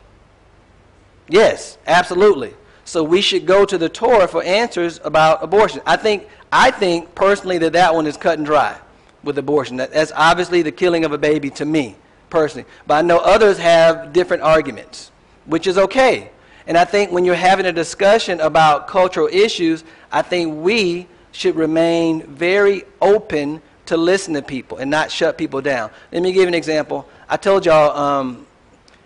[1.28, 2.54] Yes, absolutely.
[2.86, 5.82] So we should go to the Torah for answers about abortion.
[5.86, 8.78] I think, I think personally that that one is cut and dry
[9.24, 9.78] with abortion.
[9.78, 11.96] That, that's obviously the killing of a baby to me,
[12.30, 12.68] personally.
[12.88, 15.12] But I know others have different arguments,
[15.46, 16.32] which is okay.
[16.68, 21.56] And I think when you're having a discussion about cultural issues, I think we should
[21.56, 25.90] remain very open to listen to people and not shut people down.
[26.12, 27.08] Let me give an example.
[27.28, 28.46] I told y'all um,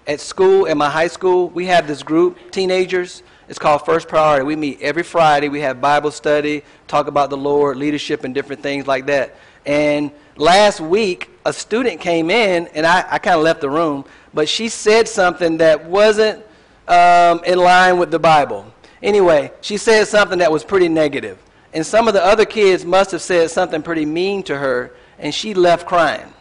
[0.08, 3.24] at school, at my high school, we have this group, teenagers.
[3.48, 4.44] It's called First Priority.
[4.44, 5.50] We meet every Friday.
[5.50, 9.36] We have Bible study, talk about the Lord, leadership, and different things like that.
[9.68, 14.06] And last week, a student came in, and I, I kind of left the room,
[14.34, 16.44] but she said something that wasn't
[16.88, 18.66] um, in line with the Bible.
[19.04, 21.38] Anyway, she said something that was pretty negative.
[21.72, 25.34] And some of the other kids must have said something pretty mean to her, and
[25.34, 26.34] she left crying,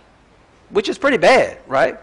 [0.71, 1.99] which is pretty bad, right?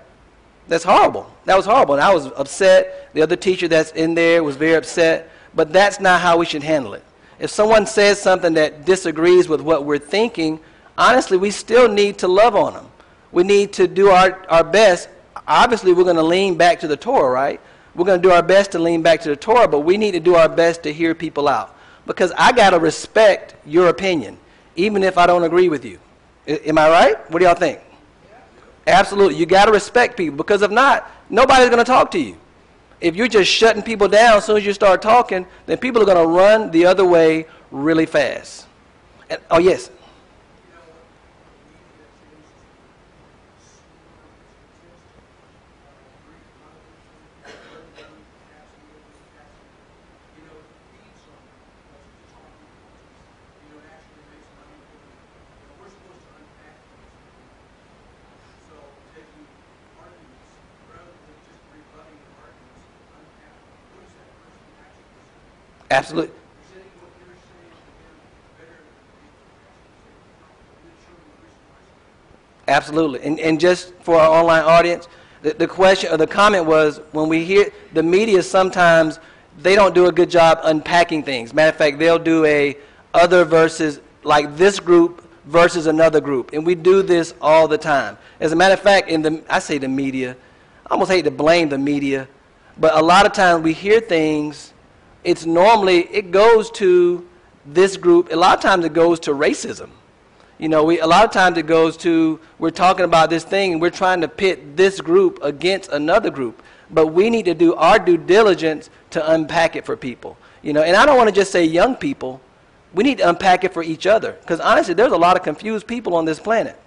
[0.68, 1.32] That's horrible.
[1.46, 1.96] That was horrible.
[1.96, 3.14] And I was upset.
[3.14, 5.30] The other teacher that's in there was very upset.
[5.54, 7.04] But that's not how we should handle it.
[7.40, 10.60] If someone says something that disagrees with what we're thinking,
[10.98, 12.88] honestly, we still need to love on them.
[13.32, 15.10] We need to do our, our best.
[15.48, 17.60] Obviously, we're going to lean back to the Torah, right?
[17.96, 20.12] We're going to do our best to lean back to the Torah, but we need
[20.12, 21.76] to do our best to hear people out.
[22.06, 24.38] Because I got to respect your opinion,
[24.76, 26.00] even if I don't agree with you.
[26.48, 27.32] I, am I right?
[27.32, 27.80] What do y'all think?
[28.88, 29.38] Absolutely.
[29.38, 32.38] You got to respect people because if not, nobody's going to talk to you.
[33.00, 36.06] If you're just shutting people down as soon as you start talking, then people are
[36.06, 38.68] going to run the other way really fast.
[39.30, 39.90] And, oh, yes.
[65.92, 66.34] Absolutely.
[72.68, 73.22] Absolutely.
[73.24, 75.10] And, and just for our online audience,
[75.42, 79.20] the, the question or the comment was when we hear the media sometimes
[79.58, 81.54] they don't do a good job unpacking things.
[81.54, 82.78] Matter of fact, they'll do a
[83.14, 86.54] other versus like this group versus another group.
[86.54, 88.18] And we do this all the time.
[88.40, 90.38] As a matter of fact, in the I say the media,
[90.88, 92.30] I almost hate to blame the media,
[92.78, 94.72] but a lot of times we hear things
[95.24, 97.28] it's normally it goes to
[97.66, 98.32] this group.
[98.32, 99.90] A lot of times it goes to racism.
[100.58, 103.74] You know, we, a lot of times it goes to we're talking about this thing
[103.74, 106.62] and we're trying to pit this group against another group.
[106.92, 110.38] But we need to do our due diligence to unpack it for people.
[110.62, 112.42] You know, and I don't want to just say young people.
[112.94, 114.34] We need to unpack it for each other.
[114.34, 116.78] Because honestly, there's a lot of confused people on this planet.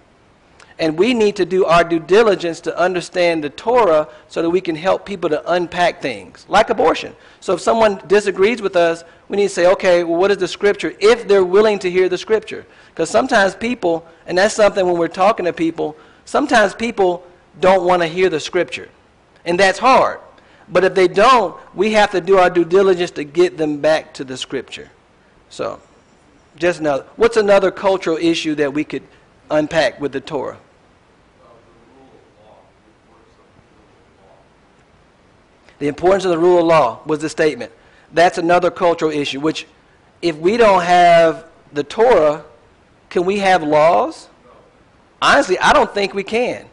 [0.77, 4.59] And we need to do our due diligence to understand the Torah so that we
[4.59, 7.15] can help people to unpack things, like abortion.
[7.39, 10.47] So if someone disagrees with us, we need to say, okay, well, what is the
[10.47, 10.93] scripture?
[10.99, 12.65] If they're willing to hear the scripture.
[12.89, 15.95] Because sometimes people, and that's something when we're talking to people,
[16.25, 17.23] Sometimes people
[17.59, 18.89] don't want to hear the scripture,
[19.45, 20.19] and that's hard.
[20.67, 24.15] But if they don't, we have to do our due diligence to get them back
[24.15, 24.89] to the scripture.
[25.49, 25.79] So,
[26.57, 27.05] just another.
[27.15, 29.03] What's another cultural issue that we could
[29.51, 30.57] unpack with the Torah?
[35.79, 37.71] The importance of the rule of law was the statement.
[38.11, 39.67] That's another cultural issue, which
[40.21, 42.43] if we don't have the Torah,
[43.09, 44.29] can we have laws?
[45.21, 46.65] Honestly, I don't think we can.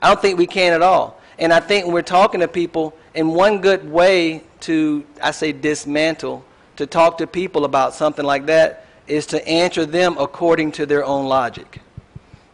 [0.00, 1.20] I don't think we can at all.
[1.38, 5.52] And I think when we're talking to people, in one good way to, I say,
[5.52, 6.44] dismantle,
[6.76, 11.04] to talk to people about something like that, is to answer them according to their
[11.04, 11.80] own logic.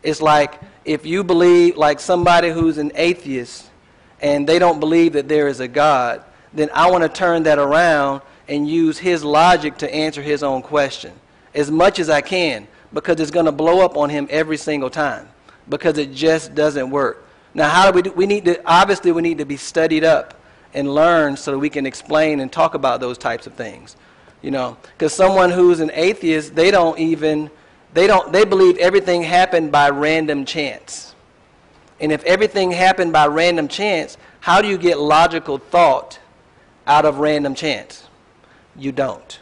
[0.02, 3.70] It's like if you believe, like somebody who's an atheist,
[4.22, 7.58] and they don't believe that there is a God, then I want to turn that
[7.58, 11.12] around and use his logic to answer his own question
[11.54, 14.90] as much as I can because it's going to blow up on him every single
[14.90, 15.28] time
[15.68, 17.26] because it just doesn't work.
[17.54, 18.12] Now, how do we do?
[18.12, 20.34] We need to, obviously, we need to be studied up
[20.74, 23.96] and learn so that we can explain and talk about those types of things.
[24.40, 27.50] You know, because someone who's an atheist, they don't even,
[27.94, 31.11] they don't, they believe everything happened by random chance.
[32.02, 36.18] And if everything happened by random chance, how do you get logical thought
[36.84, 38.08] out of random chance?
[38.76, 39.38] You don't.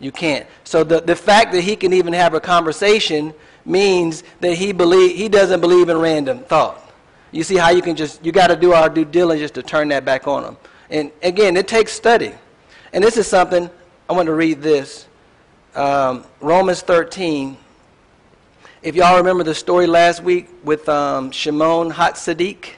[0.00, 0.46] You can't.
[0.64, 3.34] So the, the fact that he can even have a conversation
[3.66, 6.80] means that he believe he doesn't believe in random thought.
[7.30, 9.88] You see how you can just you got to do our due diligence to turn
[9.88, 10.56] that back on him.
[10.88, 12.32] And again, it takes study.
[12.94, 13.68] And this is something
[14.08, 15.06] I want to read this.
[15.74, 17.58] Um, Romans 13,
[18.82, 22.74] if y'all remember the story last week with um, Shimon Hatzadik,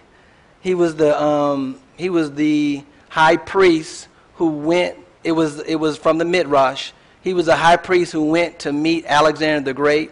[0.61, 4.97] he was the um, he was the high priest who went.
[5.23, 6.93] It was it was from the Midrash.
[7.21, 10.11] He was a high priest who went to meet Alexander the Great,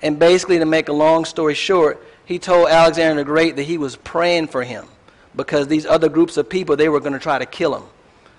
[0.00, 3.76] and basically, to make a long story short, he told Alexander the Great that he
[3.76, 4.86] was praying for him
[5.36, 7.84] because these other groups of people they were going to try to kill him.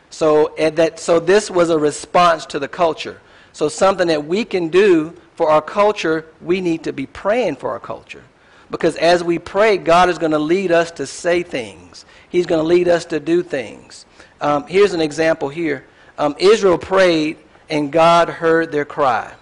[0.09, 3.21] So that so this was a response to the culture.
[3.53, 7.71] So something that we can do for our culture, we need to be praying for
[7.71, 8.23] our culture.
[8.69, 12.05] Because as we pray, God is going to lead us to say things.
[12.29, 14.05] He's going to lead us to do things.
[14.39, 15.85] Um, here's an example here.
[16.17, 17.37] Um, Israel prayed,
[17.69, 19.33] and God heard their cry.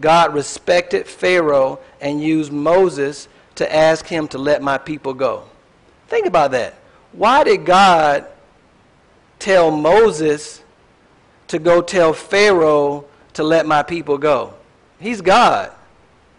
[0.00, 5.44] God respected Pharaoh and used Moses to ask him to let my people go.
[6.08, 6.74] Think about that.
[7.12, 8.26] Why did God
[9.38, 10.62] tell Moses
[11.48, 14.54] to go tell Pharaoh to let my people go?
[15.00, 15.72] He's God.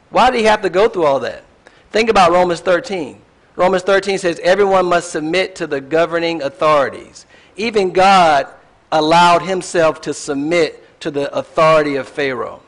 [0.10, 1.44] Why did he have to go through all that?
[1.92, 3.20] Think about Romans 13.
[3.56, 7.26] Romans 13 says everyone must submit to the governing authorities.
[7.56, 8.48] Even God
[8.92, 12.62] allowed himself to submit to the authority of Pharaoh.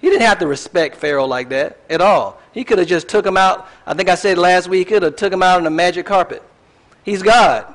[0.00, 2.40] He didn't have to respect Pharaoh like that at all.
[2.52, 3.66] He could have just took him out.
[3.86, 6.06] I think I said last week, he could have took him out on a magic
[6.06, 6.42] carpet.
[7.04, 7.74] He's God.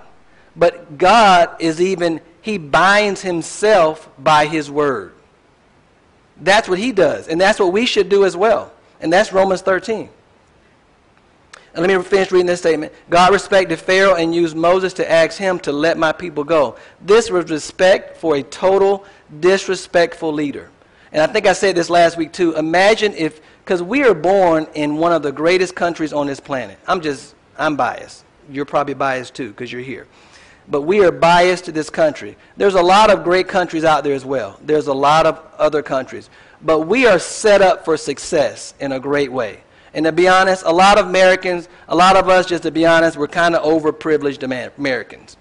[0.56, 5.14] But God is even, he binds himself by his word.
[6.42, 7.28] That's what he does.
[7.28, 8.72] And that's what we should do as well.
[9.02, 10.10] And that's Romans 13.
[11.74, 12.94] And let me finish reading this statement.
[13.10, 16.78] God respected Pharaoh and used Moses to ask him to let my people go.
[17.02, 19.06] This was respect for a total
[19.40, 20.70] disrespectful leader.
[21.12, 22.56] And I think I said this last week too.
[22.56, 26.80] Imagine if, because we are born in one of the greatest countries on this planet.
[26.88, 28.26] I'm just, I'm biased.
[28.50, 30.08] You're probably biased too because you're here
[30.70, 32.38] but we are biased to this country.
[32.56, 34.60] There's a lot of great countries out there as well.
[34.64, 36.30] There's a lot of other countries.
[36.62, 39.64] But we are set up for success in a great way.
[39.94, 42.86] And to be honest, a lot of Americans, a lot of us, just to be
[42.86, 44.44] honest, we're kind of overprivileged
[44.78, 45.38] Americans.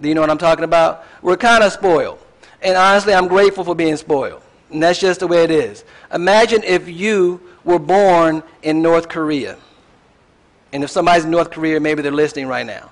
[0.00, 1.04] Do you know what I'm talking about?
[1.22, 2.18] We're kind of spoiled.
[2.62, 4.42] And honestly, I'm grateful for being spoiled.
[4.70, 5.84] And that's just the way it is.
[6.12, 9.56] Imagine if you were born in North Korea.
[10.72, 12.90] And if somebody's in North Korea, maybe they're listening right now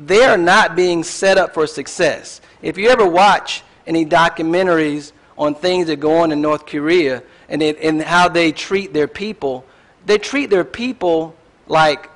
[0.00, 2.40] they are not being set up for success.
[2.62, 7.62] If you ever watch any documentaries on things that go on in North Korea and,
[7.62, 9.64] it, and how they treat their people,
[10.06, 11.34] they treat their people
[11.66, 12.08] like,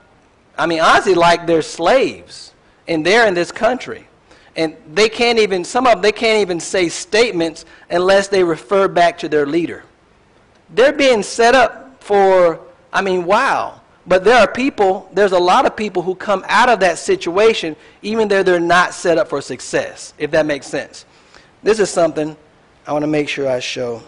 [0.56, 2.52] I mean, honestly, like they're slaves.
[2.86, 4.06] And they're in this country.
[4.56, 8.88] And they can't even, some of them, they can't even say statements unless they refer
[8.88, 9.84] back to their leader.
[10.70, 12.60] They're being set up for,
[12.92, 13.80] I mean, wow.
[14.06, 17.74] But there are people, there's a lot of people who come out of that situation
[18.02, 21.06] even though they're not set up for success, if that makes sense.
[21.62, 22.36] This is something
[22.86, 24.02] I want to make sure I show.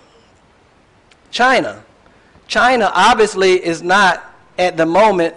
[1.31, 1.83] China.
[2.47, 4.23] China obviously is not
[4.59, 5.35] at the moment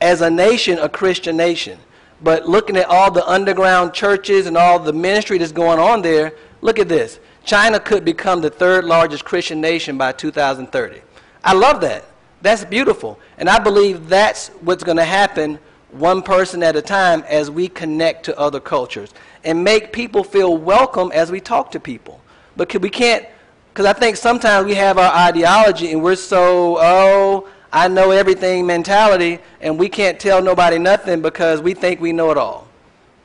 [0.00, 1.78] as a nation a Christian nation.
[2.20, 6.34] But looking at all the underground churches and all the ministry that's going on there,
[6.60, 7.20] look at this.
[7.44, 11.00] China could become the third largest Christian nation by 2030.
[11.44, 12.04] I love that.
[12.40, 13.18] That's beautiful.
[13.36, 15.58] And I believe that's what's going to happen
[15.90, 19.12] one person at a time as we connect to other cultures
[19.44, 22.20] and make people feel welcome as we talk to people.
[22.56, 23.26] But we can't,
[23.72, 28.66] because I think sometimes we have our ideology and we're so, oh, I know everything
[28.66, 32.66] mentality, and we can't tell nobody nothing because we think we know it all.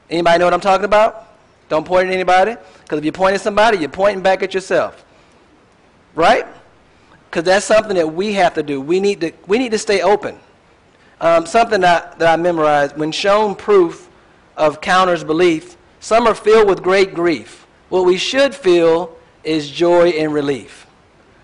[0.09, 1.29] Anybody know what I'm talking about?
[1.69, 5.05] Don't point at anybody, because if you point at somebody, you're pointing back at yourself.
[6.13, 6.45] Right?
[7.33, 8.79] Because that's something that we have to do.
[8.79, 10.37] We need to, we need to stay open.
[11.19, 14.07] Um, something that, that I memorized when shown proof
[14.55, 17.65] of counters belief, some are filled with great grief.
[17.89, 20.85] What we should feel is joy and relief.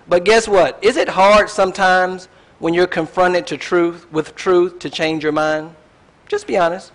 [0.08, 0.78] But guess what?
[0.84, 2.28] Is it hard sometimes
[2.60, 5.74] when you're confronted to truth with truth to change your mind?
[6.28, 6.92] Just be honest.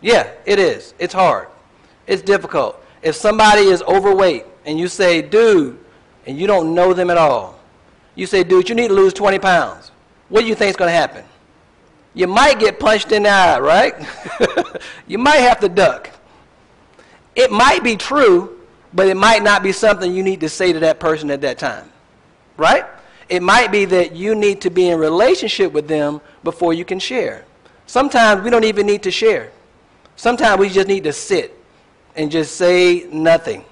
[0.00, 0.94] Yeah, it is.
[1.00, 1.48] It's hard.
[2.06, 2.80] It's difficult.
[3.02, 5.76] If somebody is overweight and you say, dude,
[6.24, 7.59] and you don't know them at all,
[8.14, 9.90] you say, dude, you need to lose 20 pounds.
[10.28, 11.24] What do you think is going to happen?
[12.14, 13.94] You might get punched in the eye, right?
[15.06, 16.10] you might have to duck.
[17.36, 18.60] It might be true,
[18.92, 21.58] but it might not be something you need to say to that person at that
[21.58, 21.90] time,
[22.56, 22.84] right?
[23.28, 26.98] It might be that you need to be in relationship with them before you can
[26.98, 27.44] share.
[27.86, 29.52] Sometimes we don't even need to share.
[30.16, 31.56] Sometimes we just need to sit
[32.16, 33.64] and just say nothing.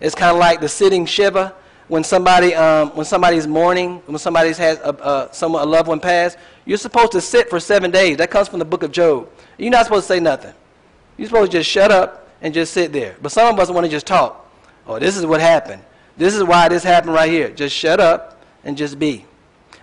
[0.00, 1.54] It's kind of like the sitting shiva
[1.88, 6.00] when somebody um, when somebody's mourning, when somebody has a, a, someone, a loved one
[6.00, 6.36] pass.
[6.64, 8.16] You're supposed to sit for seven days.
[8.16, 9.28] That comes from the book of Job.
[9.56, 10.52] You're not supposed to say nothing.
[11.16, 13.16] You're supposed to just shut up and just sit there.
[13.22, 14.50] But some of us want to just talk.
[14.86, 15.82] Oh, this is what happened.
[16.16, 17.50] This is why this happened right here.
[17.50, 19.24] Just shut up and just be.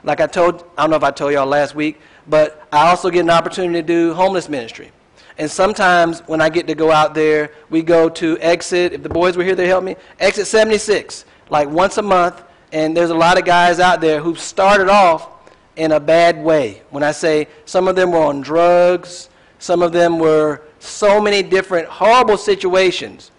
[0.03, 3.09] Like I told, I don't know if I told y'all last week, but I also
[3.09, 4.91] get an opportunity to do homeless ministry.
[5.37, 9.09] And sometimes when I get to go out there, we go to exit, if the
[9.09, 12.43] boys were here, they help me, exit 76, like once a month.
[12.73, 15.29] And there's a lot of guys out there who started off
[15.75, 16.81] in a bad way.
[16.89, 19.29] When I say some of them were on drugs,
[19.59, 23.31] some of them were so many different horrible situations.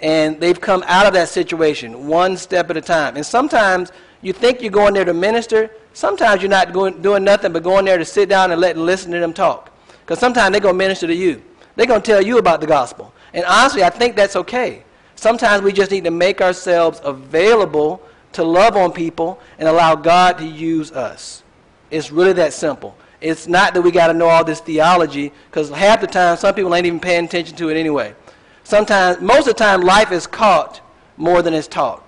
[0.00, 3.16] And they've come out of that situation one step at a time.
[3.16, 5.70] And sometimes you think you're going there to minister.
[5.94, 9.10] Sometimes you're not going, doing nothing but going there to sit down and let listen
[9.12, 9.70] to them talk.
[10.00, 11.42] Because sometimes they're going to minister to you.
[11.76, 13.14] They're going to tell you about the gospel.
[13.32, 14.84] And honestly, I think that's okay.
[15.22, 18.02] Sometimes we just need to make ourselves available
[18.32, 21.44] to love on people and allow God to use us.
[21.92, 22.96] It's really that simple.
[23.20, 26.52] It's not that we got to know all this theology, because half the time some
[26.56, 28.16] people ain't even paying attention to it anyway.
[28.64, 30.80] Sometimes, most of the time, life is caught
[31.16, 32.04] more than it's taught.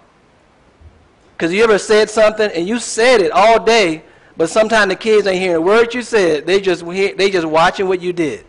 [1.36, 4.02] Because you ever said something and you said it all day,
[4.36, 6.48] but sometimes the kids ain't hearing a word you said.
[6.48, 8.44] They just they just watching what you did,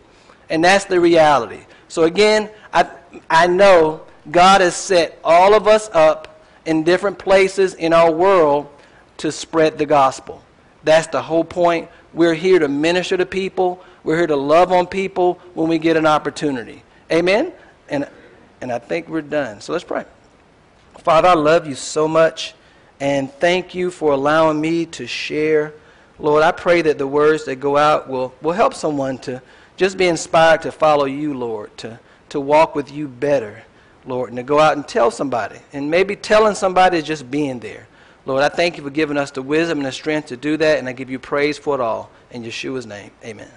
[0.50, 1.60] and that's the reality.
[1.86, 2.90] So again, I
[3.30, 8.68] I know God has set all of us up in different places in our world
[9.18, 10.42] to spread the gospel.
[10.84, 11.88] That's the whole point.
[12.12, 13.84] We're here to minister to people.
[14.04, 16.82] We're here to love on people when we get an opportunity.
[17.10, 17.52] Amen.
[17.88, 18.08] And
[18.60, 19.60] and I think we're done.
[19.60, 20.04] So let's pray.
[20.98, 22.54] Father, I love you so much.
[23.00, 25.74] And thank you for allowing me to share.
[26.18, 29.42] Lord, I pray that the words that go out will, will help someone to
[29.76, 32.00] just be inspired to follow you, Lord, to,
[32.30, 33.64] to walk with you better,
[34.06, 35.58] Lord, and to go out and tell somebody.
[35.72, 37.86] And maybe telling somebody is just being there.
[38.24, 40.78] Lord, I thank you for giving us the wisdom and the strength to do that,
[40.78, 42.10] and I give you praise for it all.
[42.30, 43.48] In Yeshua's name, amen.